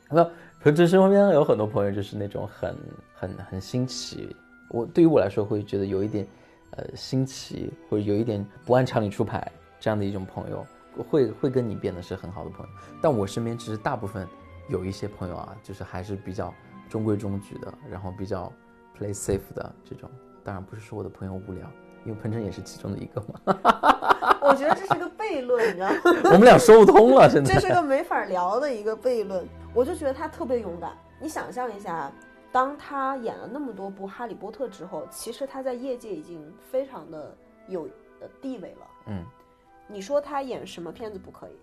[0.09, 2.75] 那彭程身边有很多朋友就是那种很
[3.15, 4.35] 很很新奇，
[4.67, 6.27] 我对于我来说会觉得有一点
[6.71, 10.65] 呃新奇，或者有一点不按常理出牌这样的一种朋友，
[11.09, 12.71] 会会跟你变得是很好的朋友。
[13.01, 14.27] 但我身边其实大部分
[14.67, 16.53] 有一些朋友啊，就是还是比较
[16.89, 18.51] 中规中矩的，然后比较
[18.99, 20.09] play safe 的这种。
[20.43, 21.65] 当然不是说我的朋友无聊，
[22.05, 23.39] 因为彭程也是其中的一个嘛。
[24.41, 25.95] 我觉得这是个悖论，你知道吗？
[26.33, 27.53] 我们俩说不通了，现在。
[27.53, 29.47] 这是个没法聊的一个悖论。
[29.73, 30.91] 我就觉得他特别勇敢。
[31.19, 32.11] 你想象一下，
[32.51, 37.35] 当他演了那么多部《哈利波特》之后，其实他在业界已经非常的
[37.67, 37.87] 有
[38.19, 38.87] 呃地位了。
[39.07, 39.23] 嗯
[39.87, 41.57] 你说他演什么片子不可以，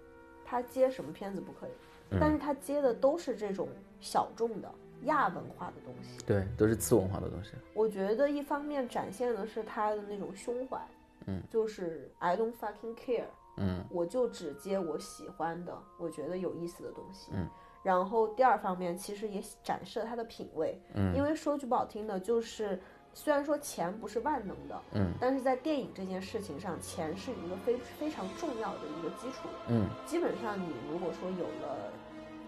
[0.44, 1.70] 他接什么片子不可以，
[2.10, 3.68] 嗯但是他接的都是这种
[4.00, 4.70] 小众的
[5.04, 6.24] 亚文化的东西。
[6.26, 7.52] 对，都是次文化的东西。
[7.74, 10.80] 我觉得一方面展现的是他的那种胸怀，
[11.26, 13.24] 嗯，就是 I don't fucking care，
[13.56, 17.30] 嗯我就只接我喜欢的，我觉得有意思的东西。
[17.34, 17.48] 嗯。
[17.82, 20.78] 然后第二方面，其实也展示了他的品味。
[20.94, 22.78] 嗯因为说句不好听的，就是
[23.14, 29.48] 虽然说钱不是万能的，嗯但是在电影这件事情上，钱是一个非非常重要的一个基础。
[29.68, 31.92] 嗯基本上，你如果说有了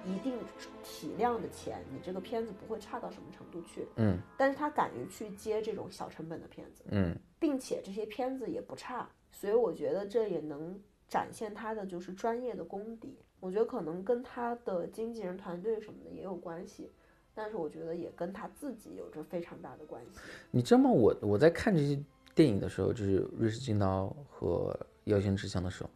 [0.04, 0.38] 一定
[0.82, 3.86] 体量的钱，你这个片子不会差到什么程度去。
[3.96, 13.18] 嗯但是他敢于去接这种小成本的片子，嗯并且这些片子也不差，所以我觉得这也能展现他的就是专业的功底。
[13.40, 16.90] 我觉得可能跟他的经纪人团队什么的也有关系，
[17.34, 20.20] 但是我觉得也跟他自己有着非常大的关系。
[20.50, 20.90] 你知道吗？
[20.90, 21.98] 我我在看这些
[22.34, 25.88] 电影的时候，就是《瑞士军刀》和《妖仙之乡》的时候，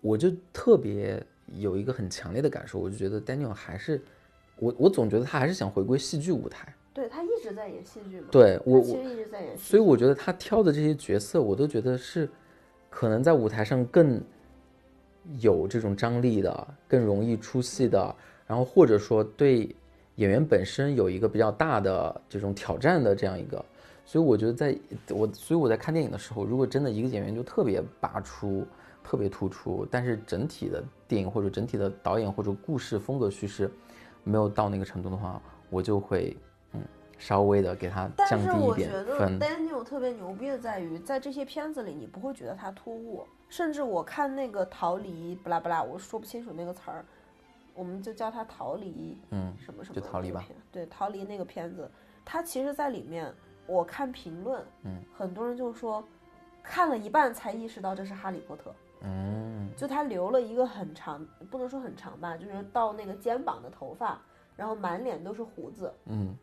[0.00, 1.20] 我就特别
[1.54, 4.02] 有一个很强烈的感受，我就觉得 Daniel 还是
[4.58, 6.74] 我我总觉得他还是想回归戏剧舞台。
[6.92, 12.28] 对他一直在演戏剧嘛，对我我，其实一直在演所以我觉得他挑的这些角色，我都觉得是
[12.88, 14.18] 可能在舞台上更
[15.40, 18.14] 有这种张力的，更容易出戏的，
[18.46, 19.74] 然后或者说对
[20.14, 23.62] 演员本身有一个比较大的这种挑战的这样一个。
[24.06, 24.74] 所以我觉得在
[25.10, 28.66] 我，所以我在看电影的时候，如果真的一个演员就特别拔出、
[29.04, 33.70] 特别突出，但是整体的电影或者整体的导演或者故事风格叙事
[34.24, 35.40] 没有到那个程度的话，
[35.70, 36.36] 我就会
[36.72, 36.80] 嗯
[37.18, 39.38] 稍微的给他降低一点但是我觉得。
[39.38, 47.04] Daniel 特别牛逼的在于，在这些片子里，你不会觉得他突兀，甚至我看那个逃离不拉不拉，我说不清楚那个词儿，
[47.74, 50.44] 我们就叫它逃离，嗯什么什么就逃离吧。
[50.72, 51.88] 对，逃离那个片子，
[52.24, 53.32] 它其实在里面，
[53.66, 56.02] 我看评论，嗯，很多人就说，
[56.62, 58.74] 看了一半才意识到这是哈利波特。
[59.02, 64.20] 嗯就他留了一个很长，不能说很长吧，就是到那个肩膀的头发，
[64.56, 66.34] 然后满脸都是胡子，嗯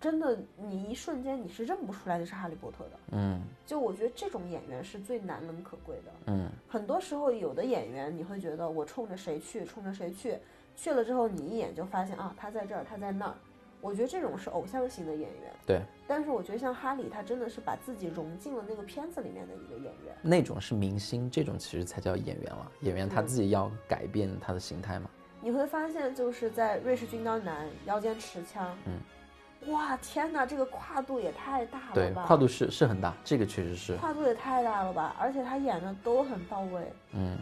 [0.00, 2.98] 真的，你一瞬间你是认不出来这是哈利波特的。
[3.12, 6.12] 嗯就我觉得这种演员是最难能可贵的。
[6.26, 10.36] 嗯很多时候，有的演员你会觉得我冲着谁去，冲着谁去，
[10.74, 13.34] 去了之后你一眼就发现啊，他在这儿，他在那儿。
[13.82, 15.52] 我觉得这种是偶像型的演员。
[15.66, 15.82] 对。
[16.06, 20.16] 但是我觉得像哈里，他真的是把自己融进了那个片子里面的一个演员。
[20.22, 22.72] 那种是明星，这种其实才叫演员了。
[22.80, 25.10] 演员他嗯自己要改变他的形态嘛。
[25.40, 31.92] 你会发现，就是在《瑞士军刀男》《腰间持枪》，嗯，哇，天哪，这个跨度也太大了吧！
[31.94, 33.96] 对，跨度是是很大，这个确实是。
[33.96, 35.16] 跨度也太大了吧！
[35.18, 36.92] 而且他演的都很到位。
[37.12, 37.36] 嗯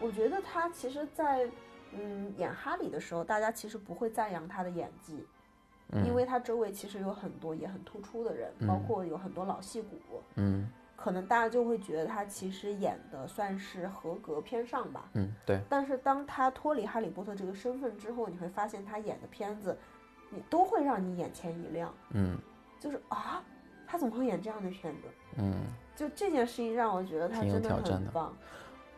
[0.00, 1.48] 我觉得他其实在，
[1.92, 5.24] 嗯演哈里的时候，大家其实不会赞扬他的演技，
[6.04, 15.08] 因为他周围其实有很多也很突出的人，包括有很多老戏骨，嗯可能大家就会觉得他其实演的算是合格偏上吧。
[15.12, 19.76] 嗯，对，但是当他脱离哈利波特这个身份之后，你会发现他演的片子，
[20.30, 22.36] 你都会让你眼前一亮，嗯
[22.80, 23.44] 就是啊，
[23.86, 25.02] 他怎么会演这样的片子？
[25.38, 25.54] 嗯
[25.94, 28.36] 就这件事情让我觉得他挺有真的挑战的很棒。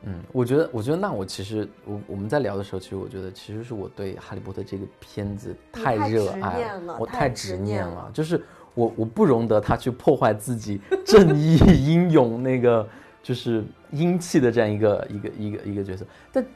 [0.02, 8.42] 嗯，我觉得，我觉得那我其实我我们在聊的时候，其实我觉得其实是我对《哈利波特》这个片子太热爱了我太执念了就是
[8.74, 12.88] 我我不容得他去破坏自己 正义英勇那个
[13.22, 16.46] 就是英气的这样一个一个一个一个角色，但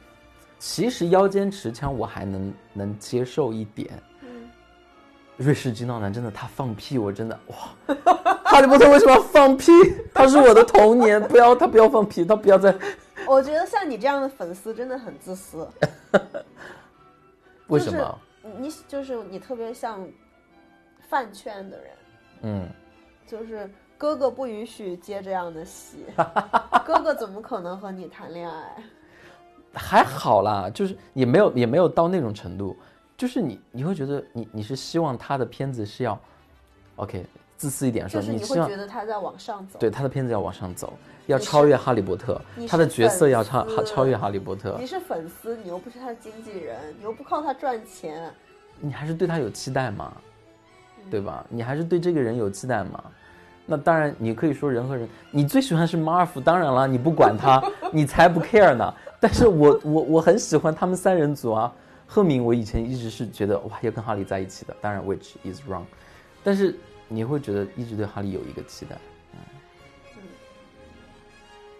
[0.57, 3.91] 其实腰间持枪我还能能接受一点。
[4.21, 4.27] 嗯，
[5.35, 7.95] 瑞士军刀男真的他放屁，我真的哇！
[8.45, 9.71] 哈利波特为什么要放屁？
[10.13, 12.73] 他是我的童年，不要他不要放屁，他不要再
[13.27, 15.67] 我觉得像你这样的粉丝真的很自私。
[17.67, 18.19] 为什么？
[18.59, 20.07] 你就是你特别像
[21.09, 21.91] 饭圈的人，
[22.41, 22.69] 嗯。
[23.25, 26.05] 就是哥哥不允许接这样的戏，
[26.85, 28.83] 哥哥怎么可能和你谈恋爱？
[29.73, 32.75] 还好啦，就是也没有也没有到那种程度，
[33.17, 36.19] 就是你你会觉得你你是希望他的片子是要
[36.97, 37.25] ，OK，
[37.63, 39.79] 自私一点说，就是你会觉得他在往上走。
[39.79, 40.91] 对他的片子要往上走，
[41.27, 48.29] 要超越哈利波特，他的角色要超超越哈利波特你，是粉丝，你又不是他的经纪人，你又不靠他赚钱，
[48.81, 50.11] 你还是对他有期待嘛，
[50.97, 51.45] 嗯对吧？
[51.47, 53.01] 你还是对这个人有期待吗？
[53.65, 57.63] 那当然，你可以说人和人，你最喜欢是马尔福，当然了，你不管他，
[57.93, 58.93] 你才不 care 呢。
[59.21, 61.73] 但是我我我很喜欢他们三人组啊。
[62.05, 65.81] 赫敏，我以前一直是觉得哇要跟哈利在一起的，当然 which is wrong，
[66.43, 66.77] 但是
[67.13, 68.97] 你会觉得一直对哈利有一个期待，
[69.33, 69.39] 嗯，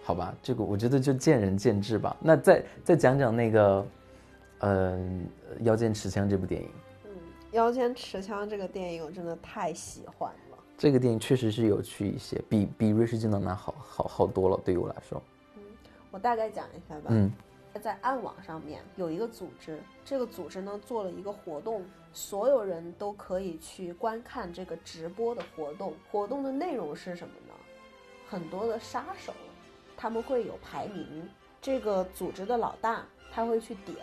[0.02, 2.16] 好吧，这个我觉得就见仁见智吧。
[2.20, 3.86] 那再再讲讲那个，
[4.60, 5.26] 嗯、
[5.60, 6.68] 腰间持枪这部电影。
[7.04, 7.10] 嗯，
[7.56, 10.58] 《腰间持枪》这个电影我真的太喜欢了。
[10.78, 14.60] 这个电影确实是有趣一些，比比《瑞士军刀男》好好好多了。
[14.64, 15.22] 对于我来说，
[15.56, 15.62] 嗯
[16.10, 17.06] 我大概讲一下吧。
[17.08, 17.32] 嗯
[17.78, 25.94] 在暗网上面有一个组织，这个组织呢做了一个活动，所有人都可以去观看这个直播的活动。
[26.10, 27.54] 活动的内容是什么呢？
[28.28, 29.32] 很多的杀手，
[29.96, 31.28] 他们会有排名，
[31.60, 33.98] 这个组织的老大他会去点，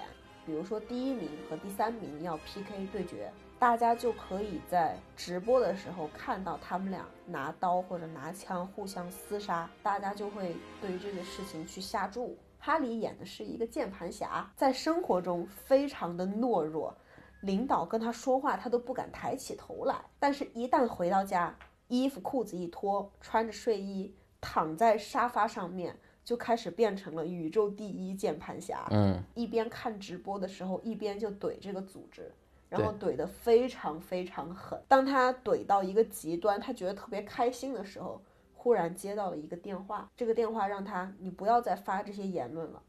[0.45, 12.37] 比如说第一名和第三名要 PK 对决，大家就可以在直播的时候看到他们俩拿刀或者拿枪互相厮杀，大家就会对于这个事情去下注。
[12.63, 16.95] 哈里演的是一个键盘侠，在生活中非常的懦弱，
[17.41, 21.57] 领导跟他说话他都不敢抬起头来，但是一旦回到家，
[21.87, 25.97] 衣服裤子一脱，穿着睡衣躺在沙发上面。
[26.23, 32.31] 就开始变成了宇宙第一键盘侠，嗯，一边看直播的时候，一边就怼这个组织，
[32.69, 34.79] 然后怼得非常非常狠。
[34.87, 38.21] 当他怼到一个极端，他觉得特别开心的时候，
[38.61, 42.83] 忽然接到了一个电话，这个电话让他你不要再发这些言论了。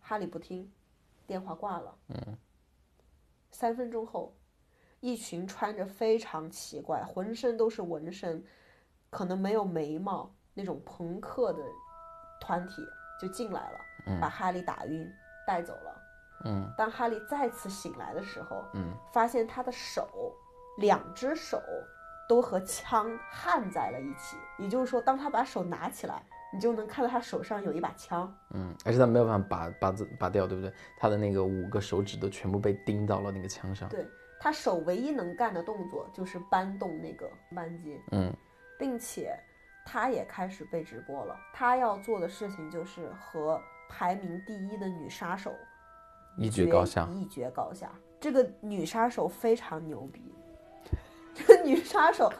[0.00, 0.72] 哈利不听，
[1.26, 1.94] 电话挂了。
[2.08, 2.38] 嗯，
[3.50, 4.34] 三分钟后，
[5.00, 8.42] 一群穿着非常奇怪、浑身都是纹身、
[9.10, 11.62] 可能没有眉毛那种朋克的。
[12.40, 12.82] 团体
[13.20, 13.78] 就进来了，
[14.18, 15.06] 把哈利打晕，
[15.46, 16.02] 带走了。
[16.46, 20.34] 嗯，当哈利再次醒来的时候，嗯，发现他的手，
[20.78, 21.62] 两只手
[22.28, 24.36] 都和枪焊在了一起。
[24.58, 28.32] 也就是说，当他把手拿起来，你就能看到他手上有一把枪。
[28.50, 30.72] 嗯，而且他没有办法拔拔子拔掉，对不对？
[30.96, 33.88] 他的那个五个手指都全部被钉到了那个枪上。
[33.88, 34.06] 对
[34.40, 38.00] 他手唯一能干的动作就是搬动那个扳机。
[38.12, 38.32] 嗯，
[38.78, 39.38] 并且。
[39.84, 41.36] 他也开始被直播了。
[41.52, 45.52] 他要做的事情就是和排名第一的女杀手
[46.36, 47.08] 一决高下。
[47.10, 47.90] 一决高下。
[48.20, 50.32] 这个女杀手非常牛逼，
[51.34, 52.32] 这 个女杀手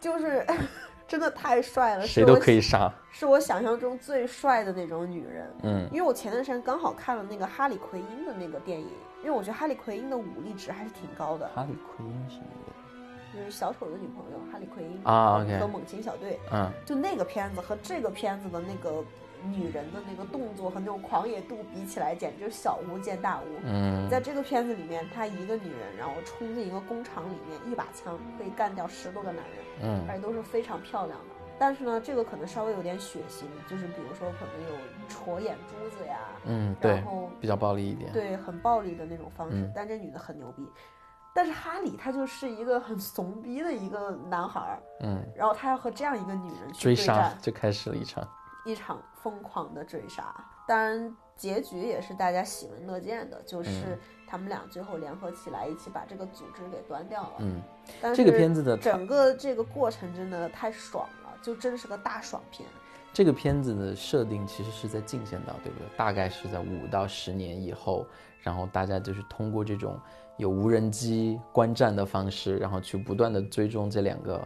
[0.00, 0.44] 就是
[1.08, 5.50] 真的太帅了，谁都可以杀，是我想象中最帅的那种女人。
[5.62, 8.88] 嗯，因为我前段时间刚好看了那个哈里奎因的那个电影，
[9.20, 11.48] 因为我觉得哈里奎因的武力值还是挺高的。
[11.54, 12.72] 哈里奎因是哪个？
[13.34, 19.02] 就是小丑的女朋友哈利奎因啊和猛禽小队，嗯，就那个片子和这个片子的那个
[19.50, 23.44] 女人的那个动作和那种狂野度比起来，简直就是小巫见大巫。
[23.64, 31.24] 嗯，在这个片子里面，她一个女人，然后冲进一个工厂里面，一把枪可以干掉十多个男人，嗯，而且都是非常漂亮的。
[31.58, 34.76] 但是呢，这个可能稍微有点血腥，就是比如说可能有
[35.08, 39.70] 戳眼珠子呀，嗯，对，然后比较暴力一点，对，很暴力的那种方式。
[39.74, 40.66] 但这女的很牛逼。
[41.34, 48.22] 但是哈里他就是一个很怂逼的一个男孩儿，嗯，然后他要和这样一个女人去追杀，就开始了一场
[48.64, 50.34] 一场疯狂的追杀。
[50.66, 57.32] 当然，结局也是大家喜闻乐见的，就是他们俩最后联合起来，一起把这个组织给端掉了。
[57.40, 57.60] 嗯，
[58.00, 62.68] 但是这个片子的整个这个过程真的太爽了，就真是个大爽片。
[63.12, 65.88] 这个片子的设定其实是在近现代，对不对？
[65.96, 68.06] 大概是在五到十年以后，
[68.40, 70.00] 然后大家就是通过这种。
[70.38, 74.40] 有无人机观战的方式，然后去不断的追踪这两个、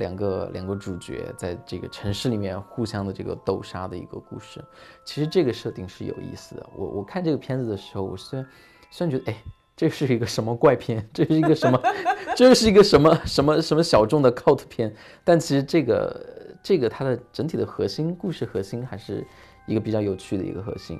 [0.00, 4.64] 两个、两个主角在这个城市里面互相的这个斗杀的一个故事。
[5.04, 6.66] 其实这个设定是有意思的。
[6.74, 8.48] 我我看这个片子的时候，我虽然
[8.90, 9.36] 虽然觉得，哎，
[9.76, 11.80] 这是一个什么怪片，这是一个什么，
[12.34, 14.92] 这又是一个什么什么什么小众的 cult 片，
[15.22, 19.24] 但其实这个这个它的整体的核心故事核心还是
[19.66, 20.98] 一个比较有趣的一个核心，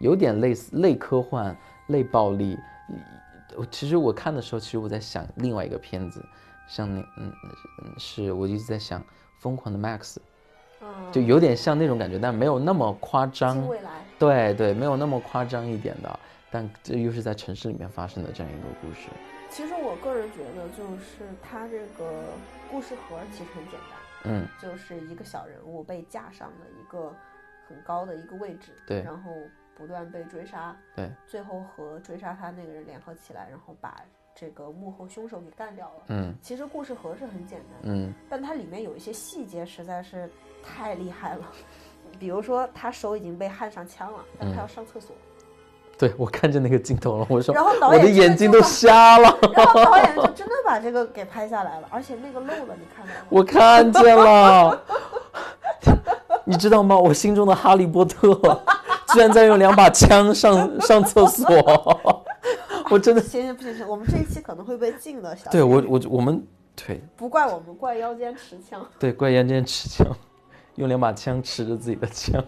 [0.00, 1.56] 有点类似类科幻、
[1.86, 2.58] 类暴力。
[3.56, 6.22] 我其实我看的时候，其实我在想另外一个片子，
[6.66, 7.32] 像那嗯
[7.82, 9.00] 嗯，是我一直在想
[9.38, 10.16] 《疯狂的 Max》，
[11.12, 13.66] 就有点像那种感觉，但没有那么夸张。
[13.68, 14.04] 未来。
[14.18, 19.08] 对对，没有那么夸张一点的，但这又是在城市里面发生的这样一个故事。
[19.50, 22.24] 其实我个人觉得，就是他这个
[22.70, 27.12] 故事盒其实很简单，嗯，就是一个小人物被架上了一个
[27.68, 29.30] 很高的一个位置，对，然后。
[29.78, 34.02] 不断被追杀，对，最后和追杀他那个人联合起来，然后把
[34.38, 36.04] 这个幕后凶手给干掉了。
[36.08, 40.30] 嗯，其实故事盒是很简单，嗯，但它里面有一些细节实在是
[40.62, 41.40] 太厉害了。
[42.18, 45.16] 比如说，他手已经被焊上枪了，但他要上厕所。
[45.98, 49.38] 对，我看见那个镜头了，我说，然后导演我的眼睛都瞎了。
[49.54, 53.26] 然后导演就真的把这个给拍下来了，而且那个漏了，你看到吗？
[53.30, 54.82] 我看见了。
[56.44, 56.96] 你知道吗？
[56.96, 58.38] 我心中的哈利波特。
[59.14, 62.24] 居然在用两把枪上上厕所，
[62.90, 65.36] 我真的 行行不行行，我们这一期可能会被禁的。
[65.50, 68.86] 对我我我们对不怪我们，怪腰间持枪。
[68.98, 70.06] 对，怪腰间持枪，
[70.76, 72.42] 用两把枪持着自己的枪。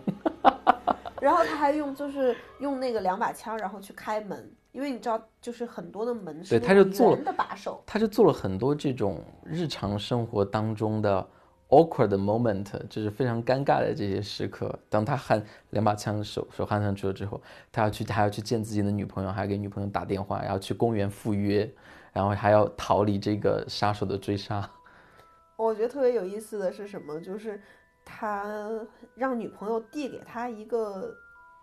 [1.20, 11.28] 然后他还用就是用那个两把枪，然后去开门，因为你知道，就是很多的门是他就做的把手，他就做了很多这种日常生活当中的。
[11.68, 14.78] Awkward moment 就是非常尴尬的这些时刻。
[14.88, 17.40] 当他焊两把枪手手焊上去了之后，
[17.70, 21.70] 他要去他要去见自己的女朋友，还要给女朋友打电话，然后去公园赴约，
[22.12, 24.68] 然后还要逃离这个杀手的追杀。
[25.56, 27.20] 我觉得特别有意思的是什么？
[27.20, 27.60] 就是
[28.04, 28.70] 他
[29.14, 31.14] 让女朋友递给他一个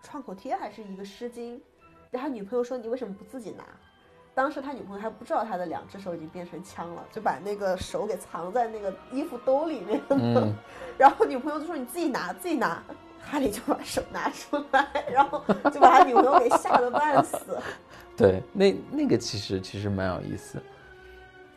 [0.03, 1.59] 创口贴还是一个湿巾，
[2.11, 3.63] 然后女朋友说你为什么不自己拿？
[4.35, 10.01] 当时他女朋友还不知道他的两只手已经变成枪了，就把那个手给藏在那个衣服兜里面。
[10.09, 10.53] 嗯
[10.99, 12.83] 然后女朋友就说你自己拿，自己拿。
[13.27, 17.57] 哈利就把手拿出来，然后就把他女朋友给吓得半死。
[18.15, 20.61] 对，那那个其实其实蛮有意思，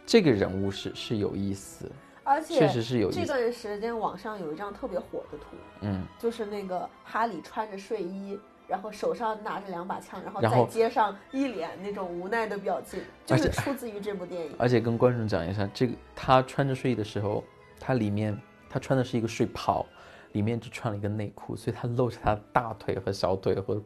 [0.06, 1.84] 这个人物是是有意思，
[2.24, 3.26] 而且确实是有意思这。
[3.26, 14.54] 段时间网上有一张特别火的图，嗯，就是那个哈利穿着睡衣，然后手上拿着两把枪，然后在街上一脸那种无奈的表情，就是出自于这部电影。
[14.58, 17.42] 而且跟观众讲一下，这个他穿着睡衣的时候，
[17.80, 18.38] 他里面
[18.68, 19.86] 他穿的是一个睡袍，
[20.32, 23.82] 里面只穿了一个内裤，所以他露着他大腿和小腿和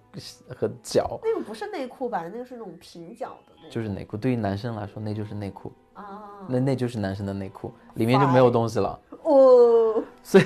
[0.48, 2.22] 和脚，那个不是内裤吧？
[2.24, 4.16] 那个是那种平角的就是内裤。
[4.16, 6.22] 对于男生来说，那就是内裤，啊。
[6.48, 8.98] 那那就是男生的内裤，里面就没有东西了。
[9.22, 10.44] 哦，所以，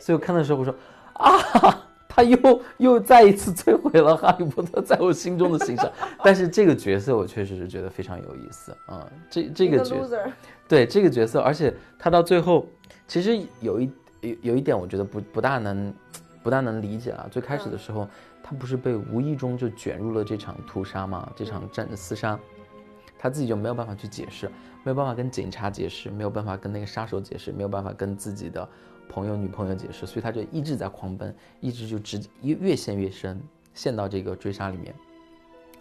[0.00, 0.74] 所以我看的时候我说
[1.12, 5.90] 啊，他又又再一次摧毁了哈利波特在我心中的形象。
[6.22, 10.30] 但是这个角色我确实是觉得非常有意思啊、这这个个角 loser，
[10.68, 12.66] 对这个角色，而且他到最后，
[13.08, 13.90] 其实有一
[14.20, 15.94] 有有一点，我觉得不不大能
[16.42, 17.26] 不大能理解啊。
[17.30, 18.06] 最开始的时候，
[18.42, 22.38] 他不是被无意中就卷入了这场屠杀吗，这场战厮杀，
[23.18, 24.46] 他自己就没有办法去解释，
[24.84, 28.68] 没有办法跟警察解释，没有办法跟那个杀手解释，没有办法跟自己的
[29.12, 33.38] 朋友女朋友解释，所以他就一直在狂奔，一直就直越越陷越深，
[33.74, 34.94] 陷到这个追杀里面。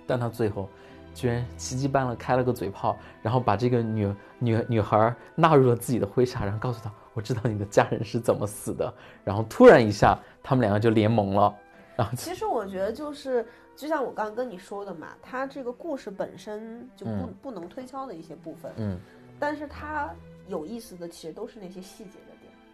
[0.05, 0.67] 但他最后，
[1.13, 8.93] 居然奇迹般的开了个嘴炮，然后把这个女女 女孩纳入了自己的麾下，然后告诉她，我知道你的家人是怎么死的。
[9.23, 11.55] 然后突然一下，他们两个就联盟了。
[11.95, 18.99] 然后其实我觉得就是，就像我刚刚跟你说的嘛，它这个故事本身就不、嗯不能推敲的一些部分，嗯
[19.39, 20.09] 但是它
[20.47, 22.30] 有意思的其实都是那些细节的点。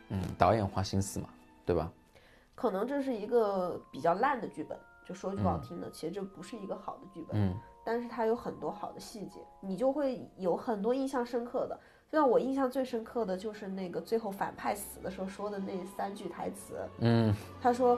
[0.10, 1.30] 嗯，导演花心思嘛，
[1.66, 1.92] 对吧？
[2.56, 7.40] 可能这是一个比较烂的剧本，就说句不好听的，其实这不是一个好的剧本。
[7.40, 7.56] 嗯
[7.90, 11.80] 但是它有很多好的细节，你就会有很多印象深刻的。
[12.12, 17.98] 就像我印象最深刻的就是那个最后反派死的时候说的那三句台词，嗯他说：“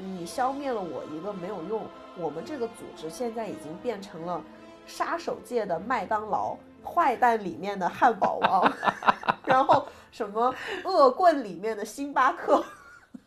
[0.00, 1.84] 你消灭了我一个没有用，
[2.16, 4.42] 我们这个组织现在已经变成了
[4.86, 8.72] 杀手界的麦当劳，坏蛋里面的汉堡王，
[9.44, 9.86] 然后
[10.16, 12.64] 什么恶棍里面的星巴克，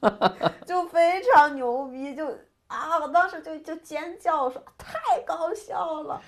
[0.65, 2.27] 就非常牛逼，就
[2.65, 6.19] 啊，我当时就就尖叫说太搞笑了。”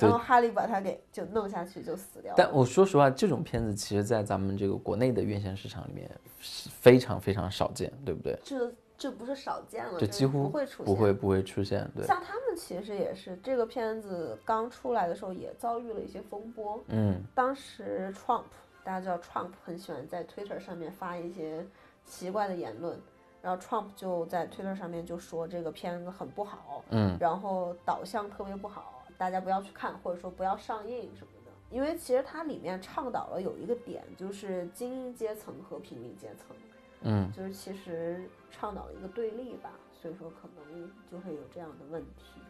[0.00, 2.34] 然后哈利把他给就弄下去就死掉了。
[2.36, 6.10] 但我说实话，这种片子其实，在咱们这个国内的院线市场里面
[6.40, 8.36] 是非常非常少见，对不对？
[8.42, 16.82] 这这不是少见了，这就几乎不会出现，不会不会出现，对，像他们其实也是，这个片子刚出来的时候也遭遇了一些风波。
[16.88, 18.44] 嗯当时 Trump，
[18.84, 21.64] 大家知道 Trump 很喜欢在 Twitter 上面发一些
[22.04, 22.98] 奇怪的言论，
[23.40, 31.50] 然后 Trump 就在 Twitter 上面就说这个片子很不好，嗯然后导向特别不好，大家不要去看，或者说不要上映什么的。
[31.70, 36.56] 因为其实它里面倡导了有一个点，就是精英阶层和平民阶层，
[37.02, 42.40] 嗯，就是其实倡导了一个对立吧，所以说可能就会有这样的问题。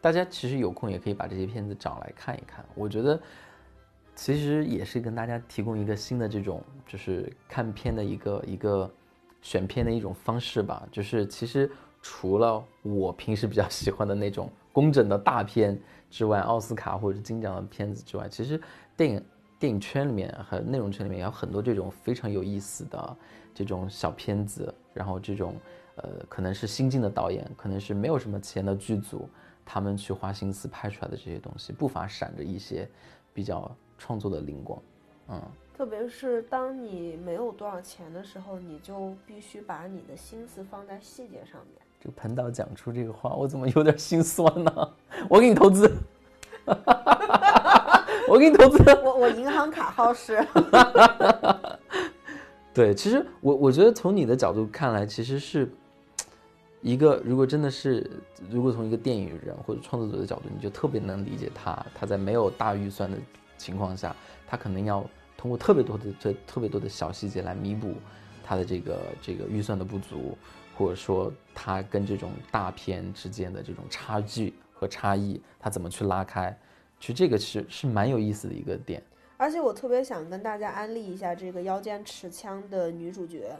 [0.00, 3.20] 大家其实有空也可以把这些片子找来看一看，我觉得
[4.14, 8.90] 其实也是跟大家提供一个新的这种就是看片的一个一个
[9.42, 10.86] 选片的一种方式吧。
[10.90, 15.78] 就是其实除了我平时比较喜欢的那种工整的大片
[16.10, 18.60] 之外，奥斯卡或者是金奖的片子之外，其实
[18.96, 19.24] 电影
[19.58, 23.16] 电影圈里面和内容圈里面也有很多这种非常有意思的
[23.54, 25.56] 这种小片子，然后这种
[25.96, 29.28] 呃可能是新晋的导演，可能是没有什么钱的剧组。
[29.66, 32.86] 他们去花心思拍出来的这些东西，不乏闪着一些
[33.32, 33.74] 比较
[34.04, 34.78] 创作的灵光。
[35.30, 35.40] 嗯，
[35.74, 41.80] 特别是当你没有多少钱的时候，你就必须把你的心思放在细节上面。
[41.98, 44.92] 这个彭导讲出这个话，我怎么有点心酸呢？
[45.30, 45.90] 我给你投资，
[48.28, 48.82] 我给你投资。
[49.02, 50.46] 我我银行卡号是，
[52.74, 55.66] 对，其实我我觉得从你的角度看来，其实是
[56.82, 58.10] 一个，如果真的是，
[58.50, 63.16] 如果从一个电影人或者创作者的角度，你就特别能理解他，他在没有大预算的
[63.64, 64.14] 情况下，
[64.46, 65.02] 他可能要
[65.38, 67.94] 通过特别多的这特别多的小细节来弥补
[68.44, 70.36] 他的这个这个预算的不足，
[70.76, 76.54] 或者说他跟这种大片之间的这种差距和差异，他怎么去拉开？
[77.00, 79.02] 其实这个是是蛮有意思的一个点。
[79.38, 83.56] 而且我特别想跟大家安利一下这个腰间持枪的女主角，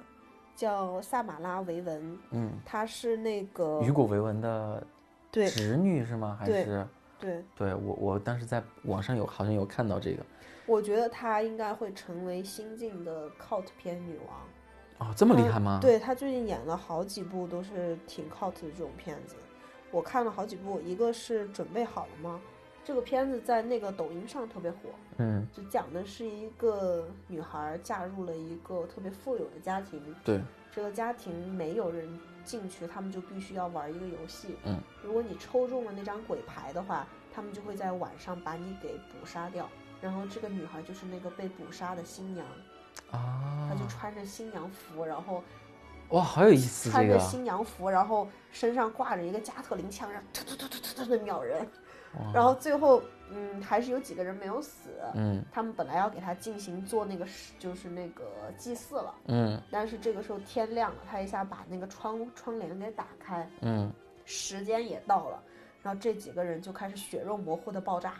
[0.55, 4.87] 叫萨马拉维文，嗯，她是那个雨果·维文的
[5.33, 6.37] 对侄女是吗？
[6.39, 6.87] 还是？
[7.25, 10.23] 对，对我，我当时在网上有好像有看到这个，
[10.67, 15.09] 我觉得她应该会成为新晋的 cult 片女王。
[15.09, 15.79] 哦，这么厉害吗？
[15.81, 19.37] 对她最近演了好几部都是挺 cult 的这种片子，
[19.91, 22.41] 我看了好几部，一个是准备好了吗？
[22.85, 24.77] 这个片子在那个抖音上特别火，
[25.17, 30.39] 嗯，就讲的是一个女孩嫁入了一个特别富有的家庭，对，
[30.71, 32.07] 这个家庭没有人
[32.45, 39.69] 进去，他们就必须要玩一个游戏，嗯，如果你抽中了那张鬼牌的话，他们就会在晚上把你给捕杀掉，
[40.01, 42.47] 然后这个女孩就是那个被捕杀的新娘，
[43.11, 43.69] 啊。
[43.69, 45.43] 她就穿着新娘服，然后
[46.11, 51.67] 哇，好有意思穿着，新娘服，然后身上挂着一个加特林枪，然后突突突突突突的秒人，哇
[52.33, 55.43] 然后最后嗯还是有几个人没有死，嗯。
[55.53, 57.27] 他们本来要给他进行做那个
[57.59, 58.25] 就是那个
[58.57, 59.61] 祭祀了，嗯。
[59.71, 63.91] 但是这个时候天亮了，他一下把那个窗窗帘给打开，嗯，
[64.25, 65.43] 时间也到了，
[65.83, 68.15] 然后这几个人就开始血肉模糊的爆炸，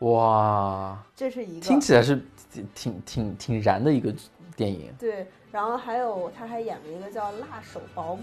[0.00, 2.22] 哇，这是一个听起来是
[2.52, 4.14] 挺挺挺挺燃的一个
[4.56, 8.22] 电影，对，然后还有他还演了一个叫《辣手保姆》，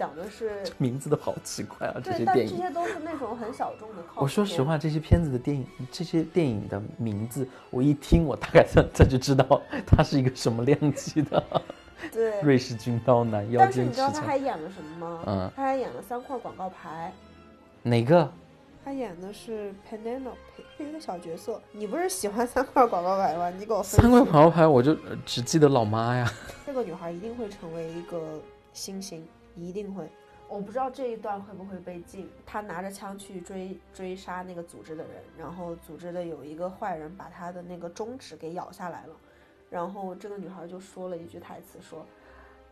[0.00, 2.56] 讲的是 名字都好奇怪啊，这，些电影。
[2.56, 4.22] 但这些都是那种很小众的靠。
[4.22, 11.44] 我说实，话，这些片子的电影，这些电影的名字，我一听，我大概这这就知道它是一个什么量级的。
[12.10, 12.40] 对。
[12.40, 15.22] 瑞士军刀男、腰但是你知道他，还演了什么吗？
[15.26, 17.12] 嗯，他还演了三块广告牌，
[17.82, 18.32] 哪个？
[18.82, 20.32] 他演的是 Penelope
[20.78, 21.60] 一个小角色。
[21.72, 23.50] 你不是喜欢三块广告牌吗？
[23.50, 24.00] 你给我分。
[24.00, 26.32] 三块广告牌，我就呃只记得老妈呀。
[26.64, 28.40] 这个女孩一定会成为一个
[28.72, 29.22] 星星，
[29.56, 30.08] 一定会。
[30.48, 32.30] 我不知道这一段会不会被禁。
[32.44, 39.14] 他拿着枪去追追杀那个组织的人，然后组织的有一个坏人把他的那个中指给咬下来了，
[39.68, 42.04] 然后这个女孩就说了一句台词说：“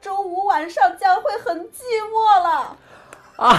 [0.01, 2.77] 周五晚上将会很寂寞了。”
[3.39, 3.57] 啊！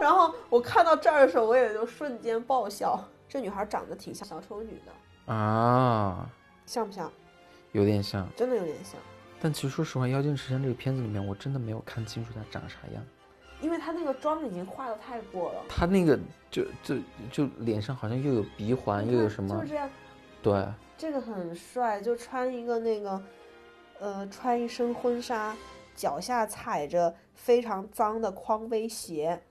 [0.00, 3.00] 然后我看到这儿的时候，我也就瞬间爆笑。
[3.28, 6.28] 这女孩长得挺像小丑女的，啊，
[6.66, 7.08] 像不像？
[7.70, 8.26] 有点像。
[8.34, 9.00] 真的有点像，
[9.40, 13.02] 但其实说实话，《妖精持枪》这个片子里面，我真的没有看清楚他长啥样。
[13.62, 15.64] 因为他那个妆已经化的太过了。
[15.68, 16.18] 他那个
[16.50, 16.96] 就就
[17.30, 19.68] 就脸上好像又有鼻环，又有什么就是？
[19.68, 19.90] 这样，
[20.42, 20.66] 对，
[20.96, 23.22] 这个很帅，就穿一个那个，
[23.98, 25.56] 呃，穿一身婚纱，
[25.94, 29.42] 脚下踩着非常脏的匡威鞋，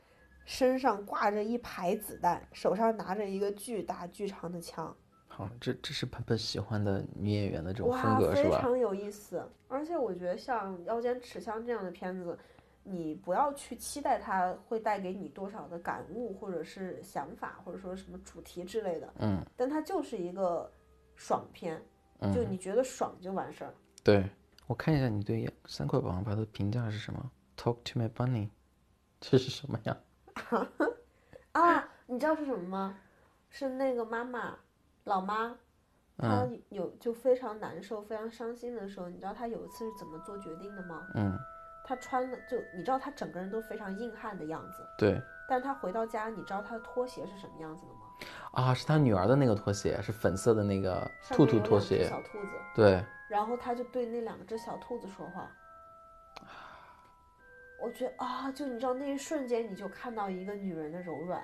[0.46, 4.96] 身上挂着一排子弹，手上拿着一个巨大巨长的枪，
[5.40, 8.58] 好，这这是喷喷喜欢的女演员的这种哇，风格是吧？
[8.58, 9.42] 非常有意思。
[9.70, 12.38] 而且我觉得像《腰间持枪》这样的片子，
[12.84, 20.70] 你不要去期待它会带给你多少的感悟，或者是想法，或者说什么主题之类的，嗯但它就是一个
[21.16, 21.82] 爽片，
[22.20, 23.74] 就嗯，你觉得爽就完事儿。
[24.04, 24.30] 对，
[24.68, 28.50] 我看一下你对三块广告牌的评价是什么？Talk to my bunny，
[29.22, 29.98] 这是什么呀？
[31.54, 32.98] 啊，你知道是什么吗？
[33.50, 34.56] 是那个妈妈，
[35.10, 35.56] 老妈，
[36.18, 41.08] 她嗯有就非常难受、非常伤心的时候，你知道她有一次是怎么做决定的吗？
[41.16, 41.36] 嗯，
[41.84, 48.00] 她穿了就你知道她整个人都非常硬汉的样子，对但是她回到家，你知道她的拖鞋是什么样子的吗？
[48.52, 55.50] 啊，是她女儿的那个拖鞋，是粉色的那个兔兔拖鞋，小兔子，对，然后她就对那两只小兔子说话。
[57.82, 61.42] 我觉得啊，就你知道那一瞬间，你就看到一个女人的柔软，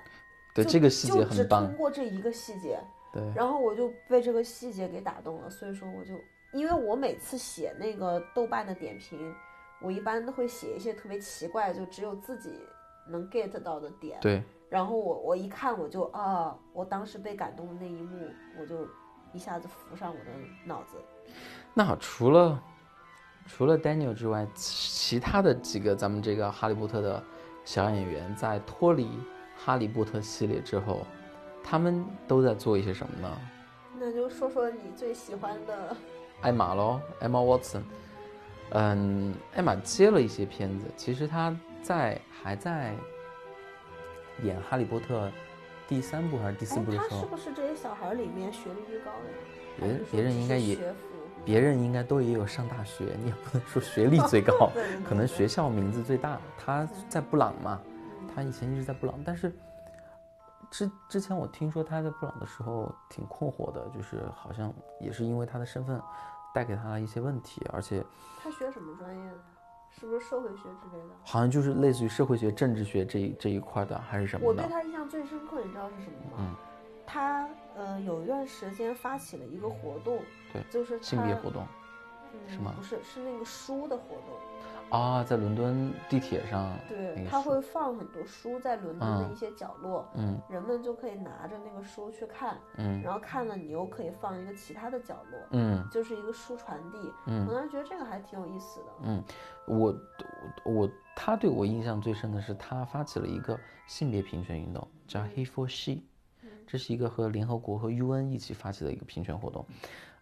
[0.54, 2.78] 对，就这个细节就只很棒通，过这一个细节，
[3.16, 6.14] 对，然后我就被这个细节给打动了，所以说我就，
[6.52, 9.34] 因为我每次写那个豆瓣的点评，
[9.80, 12.50] 我一般都会写一些特别奇怪，就只有自己
[13.08, 14.18] 能 get 到的点。
[14.20, 18.28] 对，然后我我一看我就啊，我当时被感动的那一幕，
[18.60, 18.86] 我就
[19.32, 20.30] 一下子浮上我的
[20.64, 20.96] 脑子。
[21.74, 22.62] 那好，除了
[23.46, 27.22] 除了 Daniel 之外，其他的几个咱们这个哈利波特的
[27.64, 29.08] 小演员，在脱离
[29.56, 31.06] 哈利波特系列之后，
[31.68, 33.36] 他们都在做一些什么呢？
[33.98, 35.96] 那就说说你最喜欢的，
[36.42, 37.82] 艾玛喽，Emma Watson。
[38.70, 42.94] 嗯，艾玛接了一些片子，其实她在还在
[44.44, 45.26] 演《哈利波特》
[45.88, 49.98] 第三部还是第四哎，部的时候他是，不是这些小孩里面学历最高的呀？
[50.10, 50.78] 别别人应该也
[51.44, 54.70] 别人应该都也有上大学，你也不能说学历最高，
[55.08, 56.40] 可能学校名字最大。
[56.58, 57.80] 他在布朗嘛，
[58.20, 59.52] 嗯他以前一直在布朗，但是
[60.70, 66.00] 之之前我听说他在布朗的时候挺困惑的，就是好像也是因为他的身份
[66.54, 68.04] 带给他一些问题，而且
[68.42, 69.34] 他学什么专业的呀？
[69.98, 71.14] 是不是社会学之类的？
[71.24, 74.54] 好像就是类似于社会学、政治学这一这一块的，还是什么我。
[74.54, 76.38] 对他印象最深刻，你知道是什么吗？
[76.40, 76.54] 嗯，
[77.06, 80.20] 他呃有一段时间发起了一个活动，
[80.52, 81.66] 对就是性别活动
[82.34, 84.36] 嗯是吗不是，是那个书的活动。
[84.90, 97.12] 啊，在伦敦地铁上，对，他会放很多书在伦敦的嗯一些角落，嗯人们就可以拿着那个书去看，嗯然后看了你又可以放一个其他的角落，嗯就是一个书传递。
[97.26, 98.86] 嗯我当时觉得这个还挺有意思的。
[99.02, 99.24] 嗯，
[99.66, 99.94] 我
[100.64, 106.02] 我我他对我印象最深的是他发起了一个性别平权运动，叫 He for She，
[106.66, 109.66] 这是一个和联合国和 UN 一起发起的一个平权活动。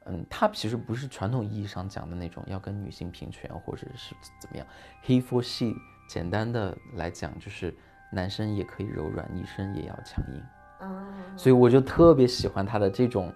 [0.06, 4.66] 嗯，它其实不是传统意义上讲的那种要跟女性平权或者是怎么样。
[5.04, 5.74] He for She，
[6.08, 7.74] 简单的来讲就是
[8.12, 10.42] 男生也可以柔软，女生也要强硬。
[10.80, 13.32] 嗯，所以我就特别喜欢他的这种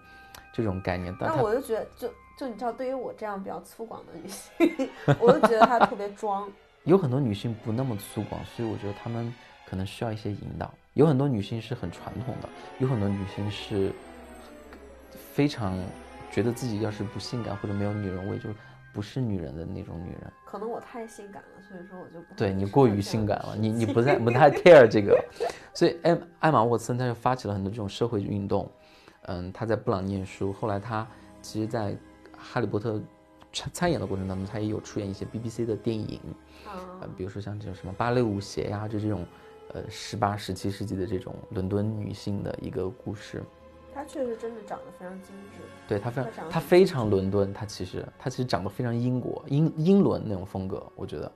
[0.53, 1.17] 这种概念。
[1.19, 4.89] 但我就觉得，就就你知道，对于我这样比较粗犷的女性，
[5.19, 6.51] 我就觉得她特别装。
[6.85, 9.33] 有很多女性不那么粗犷，所以我觉得她们
[9.67, 10.73] 可能需要一些引导。
[10.95, 12.49] 有很多女性是很传统的，
[12.79, 13.93] 有很多女性是
[15.33, 15.79] 非常
[16.31, 18.49] 觉得自己要是不性感或者没有女人味，就
[18.93, 20.33] 不是女人的那种女人。
[20.45, 25.23] 可能我太性感了，所以说我就不对你过于性感了，你你不太不太 care 这个，
[25.75, 28.71] 所以艾艾玛沃森他就发起了很多这种社会运动。
[29.23, 31.07] 嗯，他在布朗念书，后来他
[31.43, 31.95] 其实，在
[32.37, 32.99] 哈利波特
[33.53, 36.21] 参参演的过程当中，他也有出演一些 BBC 的电影。
[37.17, 39.27] 比如说像这种什么芭蕾舞鞋呀，就这种，
[39.75, 43.43] 呃，十八、十七世纪的这种伦敦女性的一个故事。
[43.99, 45.59] 她确实真的长得非常精致。
[45.89, 51.33] 对她非常她长，得她非常伦敦，她其实她其实长得非常英国英英伦那种风格，我觉得。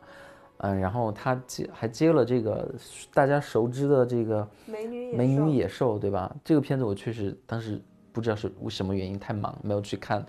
[0.59, 2.73] 嗯，然后他接还接了这个
[3.13, 6.33] 大家熟知的这个美女野《美女野兽》，对吧？
[6.45, 7.83] 这个片子我确实当时
[8.13, 10.25] 不知道是为什么原因太忙没有去看，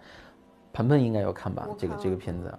[0.71, 1.75] 鹏鹏应该有看吧我？
[1.77, 2.51] 这个这个片子。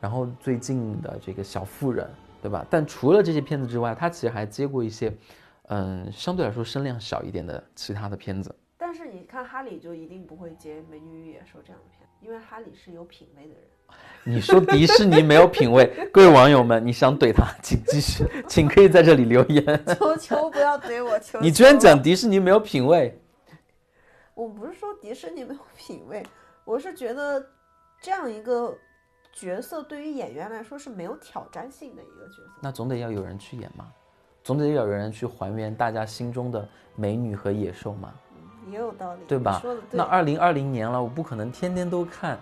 [0.00, 2.06] 然后最近的这个《小妇人》，
[2.40, 2.64] 对吧？
[2.70, 5.14] 但除了这些片子之外，他其实还接过一些，
[5.68, 8.54] 嗯，相对来说声量小一点的其他的片子。
[8.96, 13.62] 但是你看哈里就一定不会接《美女与野兽》这样的片，因为哈里是有品位的人。
[14.22, 19.84] 你说迪士尼没有品位，各位网友们，你想怼他，请继续，请可以在这里留言。
[19.98, 23.20] 求求不要怼我，求你居然讲迪士尼没有品位，
[24.32, 26.24] 我不是说迪士尼没有品位，
[26.64, 27.44] 我是觉得
[28.00, 28.78] 这样一个
[29.32, 32.52] 角色对于演员来说是没有挑战性的一个角色。
[32.62, 33.92] 那总得要有人去演嘛，
[34.44, 38.14] 总得要有人去还原大家心中的美女和野兽嘛。
[38.66, 39.62] 嗯，也有道理，对吧。
[39.90, 42.36] 那二零二零年了，我不可能天天都看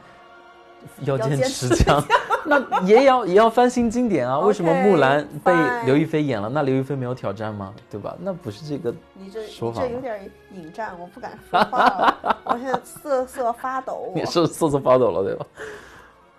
[1.05, 2.01] 《妖剑剑持持枪》，
[2.45, 4.39] 那也要也要翻新经典啊。
[4.41, 5.53] 为什么木兰被
[5.87, 6.49] 刘亦菲演了？
[6.49, 7.75] 那刘亦菲没有挑战吗？
[7.91, 8.17] 对吧？
[8.21, 14.13] 那不是这个你这说法吗你这有点引战，我不敢说话了，我现在瑟瑟发抖。
[14.17, 15.47] 你是瑟瑟发抖了，对吧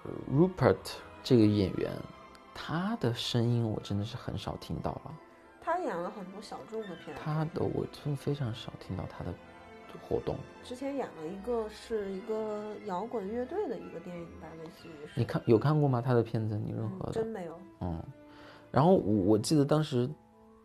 [0.03, 0.75] 呃？Rupert
[1.23, 1.89] 这个演员，
[2.53, 5.11] 他的声音我真的是很少听到了，
[5.63, 9.33] 他演了很多小众的片子，他的我真非常少听到他的
[10.01, 10.35] 活动。
[10.63, 15.19] 之前演了一个是一个摇滚乐队的一个电影吧，类似于是。
[15.19, 16.01] 你看有看过吗？
[16.01, 16.57] 他的片子？
[16.57, 17.11] 你任何的？
[17.11, 17.59] 嗯真没有。
[17.81, 18.01] 嗯，
[18.71, 20.09] 然后我我记得当时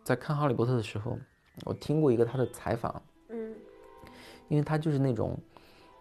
[0.04, 1.18] 在看《哈利波特》的时候，
[1.64, 3.54] 我听过一个他的采访，嗯
[4.48, 5.36] 因为他就是那种，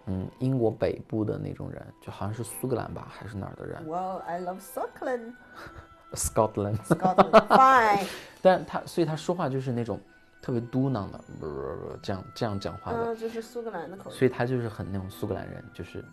[0.06, 6.78] 嗯，英国北部的那种人，就好像是苏格兰吧，还是哪儿的人，Well, I love Scotland,，Scotland。
[6.86, 8.08] Scotland, fine。
[8.42, 10.00] 但他所以他说话就是那种
[10.42, 14.16] 特别嘟囔的，不不不这样这样讲话的，嗯，就是苏格兰的口音。
[14.18, 16.04] 所以他就是很那种苏格兰人，就是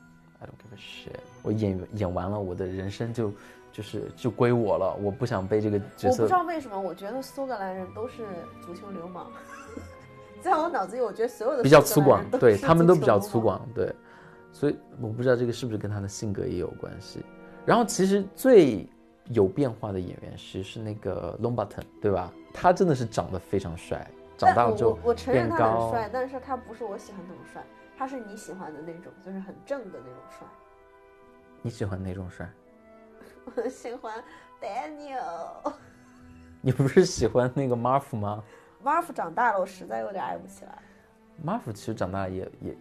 [0.40, 3.32] I don't give a shit，我演演完了，我的人生就
[3.72, 8.26] 就是就归我了，我不想被这个角色我不知道为什么，我觉得苏格兰人都是
[8.64, 9.30] 足球流氓。
[10.42, 13.18] 在我脑子里，我觉得所有的比较粗犷对他们都比较。
[13.18, 13.90] 粗犷，对，
[14.52, 17.24] 所以我不知道这个是不是跟他的性格也有关系。
[17.64, 18.86] 然后其实最
[19.30, 22.30] 有变化的演员其实是那个 Longbottom，对吧？
[22.54, 27.62] 他真的是长得非常帅，长大了之后我我承认他很帅，但是他不是我喜欢那种帅，
[27.98, 30.46] 他是你喜欢的那种，就是很正的那种帅。
[31.60, 32.48] 你喜欢哪种帅？
[33.56, 34.22] 我喜欢
[34.62, 35.72] Daniel。
[36.62, 38.42] 你不是喜欢那个 Marf 吗
[38.82, 40.78] Marf 长大了，我实在有点爱不起来。
[41.44, 42.76] ？Marf 其实长大也也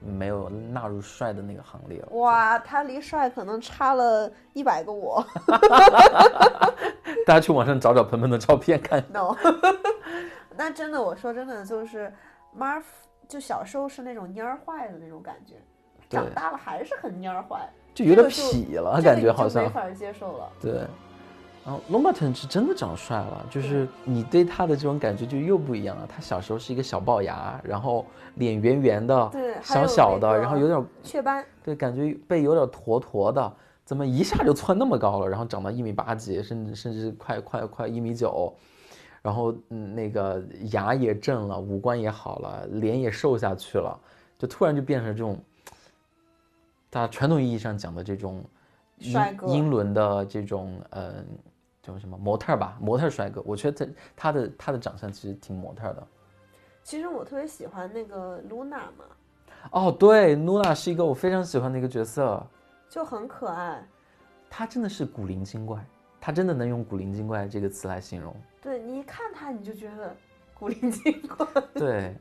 [0.00, 2.08] 没有纳入帅的那个行列了。
[2.12, 5.24] 哇，他离帅可能差了一百个我。
[7.26, 9.02] 大家去网上找找鹏鹏的照片看。
[9.12, 9.34] No，
[10.56, 12.12] 那真的，我说真的，就是
[12.56, 12.84] Marf
[13.28, 15.54] 就小时候是那种蔫儿坏的那种感觉，
[16.08, 19.68] 长大了还是很蔫儿坏，就有点痞了，感觉好像没。
[19.68, 20.48] 法接受了。
[20.60, 20.86] 对，
[21.68, 26.06] 然后 Lombarton 是真的长帅了，就是你对他的这种感觉就又不一样了。
[26.06, 28.06] 他小时候是一个小龅牙，然后
[28.36, 33.52] 脸圆圆的，对小小的，然后有点雀斑，对，感觉背有点驼驼的，
[33.84, 35.28] 怎么一下就窜那么高了？
[35.28, 38.50] 然后长到一米八几，甚至甚至快快快一米九，
[39.20, 43.94] 然后嗯那个牙也正了，五官也好了，脸也瘦下去了，
[44.38, 45.38] 就突然就变成这种，
[46.88, 48.42] 大家传统意义上讲的这种
[49.00, 51.22] 英帅哥英伦的这种呃
[51.94, 56.06] 叫什么模特吧，模特帅哥，我觉得他他的他的长相其实挺模特的。
[56.82, 59.04] 其实我特别喜欢那个露娜嘛，
[59.72, 62.44] 哦，对，露娜是一个我非常喜欢的一个角色，
[62.88, 63.86] 就很可爱。
[64.48, 65.84] 他真的是古灵精怪，
[66.18, 68.34] 他真的能用古灵精怪这个词来形容。
[68.62, 70.16] 对你一看他，你就觉得
[70.54, 71.46] 古灵精怪。
[71.74, 72.16] 对，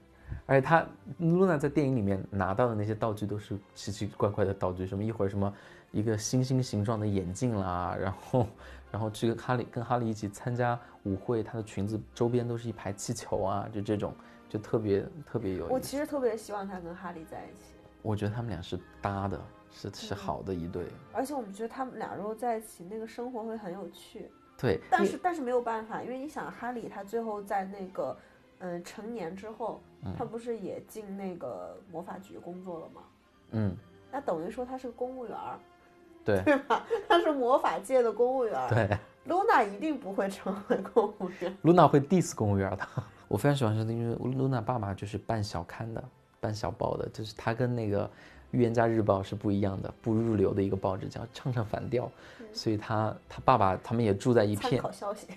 [0.45, 0.85] 而且她
[1.19, 5.53] 露娜在电影里面拿到的那些道具都是奇奇怪怪的道具，什么一会儿什么
[5.91, 8.45] 一个星星形状的眼镜啦，然后
[8.97, 14.11] 然后去跟哈利跟哈利一起参加舞会，她的裙子周边都是一排气球啊，就这种
[14.49, 15.73] 就特别特别有意思。
[15.75, 19.39] 我其实特别希望她跟哈利在一起，我觉得他们俩是搭的，
[19.69, 20.87] 是是好的一对。
[21.13, 24.31] 而且我们觉得他们俩如果在一起，那个生活会很有趣。
[24.57, 28.17] 对，但是但是没有办法，因为你想，哈利他最后在那个
[28.57, 33.01] 嗯成年之后，嗯他不是也进那个魔法局工作了吗？
[33.51, 33.77] 嗯，
[34.11, 35.59] 那等于说他是个公务员儿，
[36.27, 36.85] 对 对吧？
[37.07, 38.69] 他是魔法界的公务员儿。
[38.69, 38.97] 对。
[39.25, 41.57] 露娜一定不会成为公务员。
[41.63, 42.87] 露娜会 diss 公务员的。
[43.27, 46.03] 我非常喜欢是因为露娜爸爸就是办小刊的，
[46.39, 48.05] 办小报的，就是他跟那个
[48.51, 52.09] 《预言家日报》是不一样的，不入流的一个报纸，叫唱唱反调。
[52.53, 55.27] 所以他他爸爸他们也住在一片，好消息，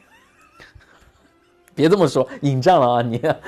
[1.74, 3.18] 别这么说，引战了啊你！
[3.18, 3.40] 错了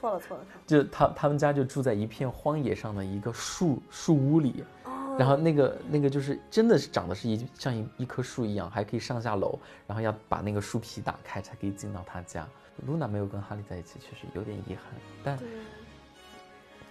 [0.00, 0.44] 错了错了。
[0.64, 4.79] 就他他们家就住在一片荒野上的一个树树屋里，哦
[5.20, 12.48] 然后那个那个就是真的是长得是一像一一棵树一样，还可以上下楼，然后要把那个树皮打开才可以进到他家。
[12.86, 14.84] 露娜没有跟哈利在一起，确实有点遗憾，
[15.22, 15.46] 但对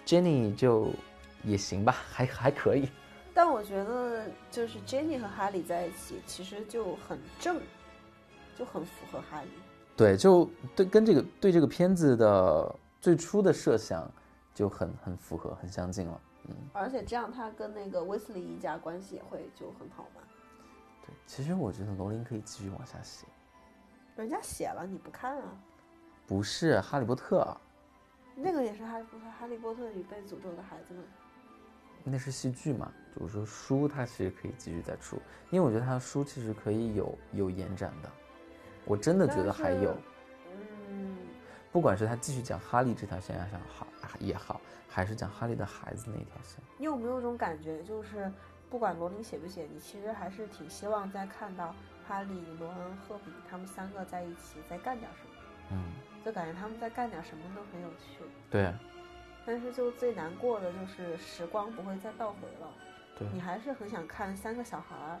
[0.06, 0.92] ，Jenny 就
[1.42, 2.88] 也行吧，还还可以。
[3.34, 7.60] 但我觉得就是 Jenny 和哈利在一起，其实就很正，
[8.56, 9.48] 就很符合哈利。
[9.96, 14.08] 对，就对跟这个对这个片子的最初的设想
[14.54, 16.20] 就很很符合，很相近了。
[16.48, 20.22] 嗯，而且这样他跟那个威斯利一家关系也会就很好嘛。
[21.06, 23.26] 对，其实我觉得罗琳可以继续往下写，
[24.16, 25.52] 人家写了你不看啊？
[26.26, 27.42] 不是《哈利波特》，
[28.36, 31.02] 那个也是哈利波特，哈利波特与被诅咒的孩子们。
[32.02, 35.20] 那是戏剧嘛，就是说书它其实可以继续再出，
[35.50, 38.10] 因为我觉得它的书其实可以有有延展的，
[38.86, 40.02] 我真的觉得还有，嗯，
[41.72, 43.86] 不管是他继续讲哈利这条线上好
[44.18, 48.30] 也好，还是讲哈利的孩子那一条线，你有没有一种感觉，就是
[48.68, 51.74] 不管罗琳写不写，你其实还是挺希望再看到
[52.06, 55.34] 哈利、罗恩、赫比他们三个在一起再干点什么，
[55.70, 55.84] 嗯，
[56.24, 58.24] 就感觉他们在干点什么都很有趣。
[58.50, 58.72] 对
[59.46, 62.68] 但是就最难过的就是时光不会再倒回了，
[63.16, 65.18] 对你还是很想看三个小孩儿，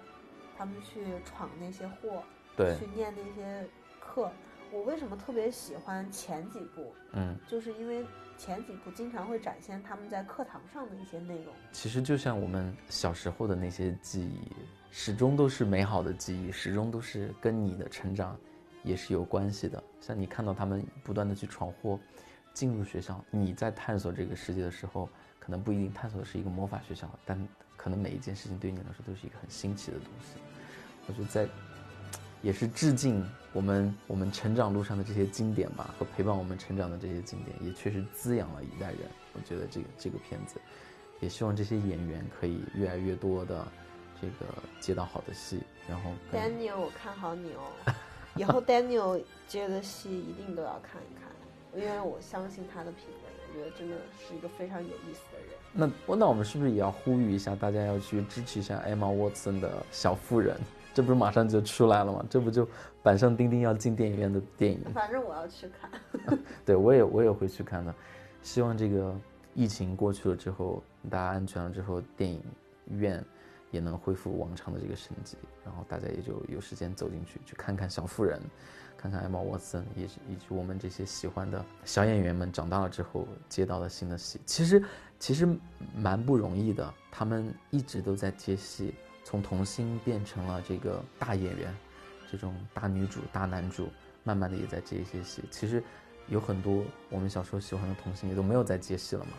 [0.58, 2.22] 他们去闯那些祸，
[2.56, 3.66] 对，去念那些
[4.00, 4.30] 课。
[4.72, 8.04] 我为什么特别喜欢前几部，嗯，就是因为
[8.38, 11.52] 前几部经常会展现他们在课堂上的一些内容。
[11.72, 14.52] 其实就像我们小时候的那些记忆，
[14.90, 18.38] 始终都是美好的记忆，始终都是跟你的成长
[18.84, 19.82] 也是有关系的。
[20.00, 21.98] 像你看到他们不断的去闯祸，
[22.54, 25.08] 进入学校，你在探索这个世界的时候，
[25.38, 30.40] 可能不一定探索的是一个魔法学校，但可能每一件事情对你来说都是一个很新奇的东西。
[31.08, 31.48] 我觉得在
[32.42, 39.00] 也是致敬我们我们成长路上的这些经典吧，和陪伴我们成长的这些经典，也确实滋养了一代人。
[39.32, 40.60] 我觉得这个这个片子，
[41.20, 43.66] 也希望这些演员可以越来越多的
[44.20, 44.46] 这个
[44.80, 47.92] 接到好的戏，然后 Daniel，我看好你哦，
[48.36, 55.48] 以后 Daniel 接的戏一定都要看一看，因为我相信他的品味，我觉得真的是一个非常有意思的人。
[55.72, 60.56] 那我那我们是不是也要呼吁一下大家要去支持一下 Emma Watson 的小妇人？
[60.92, 62.24] 这不是马上就出来了吗？
[62.28, 62.68] 这不就
[63.02, 64.80] 板上钉钉要进电影院的电影？
[64.92, 66.38] 反正我要去看。
[66.66, 67.94] 对我也我也会去看的。
[68.42, 69.14] 希望这个
[69.54, 72.42] 疫情过去了之后，大家安全了之后，电影
[72.88, 73.24] 院
[73.70, 78.40] 也能恢复往常的这个生机，然后大家也就有时间走进去去看看小妇人，
[78.96, 84.40] 看看艾玛沃森，也是以及我们这些喜欢的小演员们长大了之后接到了新的戏。
[84.44, 84.82] 其实
[85.18, 85.48] 其实
[85.94, 88.94] 蛮不容易的，他们一直都在接戏，
[89.30, 91.72] 从童星变成了这个大演员，
[92.28, 93.88] 这种大女主、大男主，
[94.24, 95.40] 慢慢的也在接一些戏。
[95.52, 95.80] 其实
[96.26, 99.30] 有很多我们小时候喜欢的童星也都没有在接戏了嘛，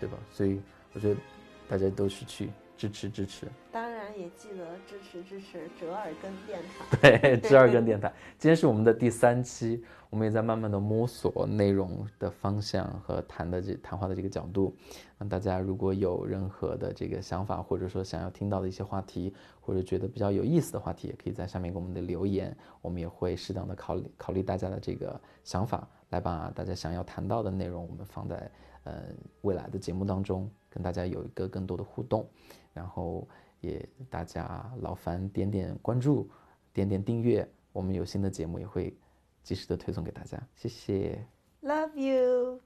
[0.00, 0.18] 对吧？
[0.32, 0.60] 所以
[0.94, 1.20] 我觉得
[1.68, 3.46] 大家都是去支持支持。
[3.72, 7.18] 当然也记得支持支持折耳根电台。
[7.18, 14.74] 对，折耳根 电台，今天是我们的第三期，我们也在慢慢的摸索内容的方向和谈的这谈话的这个角度。
[15.18, 28.50] 那大家如果有任何的这个想法，或者说想要听到的一些话题，或者觉得比较有意思的话题，也可以在下面给我们的留言，我们也会适当的考虑考虑大家的这个想法，来把大家想要谈到的内容，我们放在
[28.84, 29.02] 呃
[29.42, 32.26] 未来的节目当中，跟大家有一个更多的互动。
[32.76, 33.26] 然后
[33.60, 36.30] 也大家劳烦点点关注，
[36.74, 38.94] 点点订阅，我们有新的节目也会
[39.42, 41.26] 及时的推送给大家，谢谢。
[41.62, 42.65] Love you。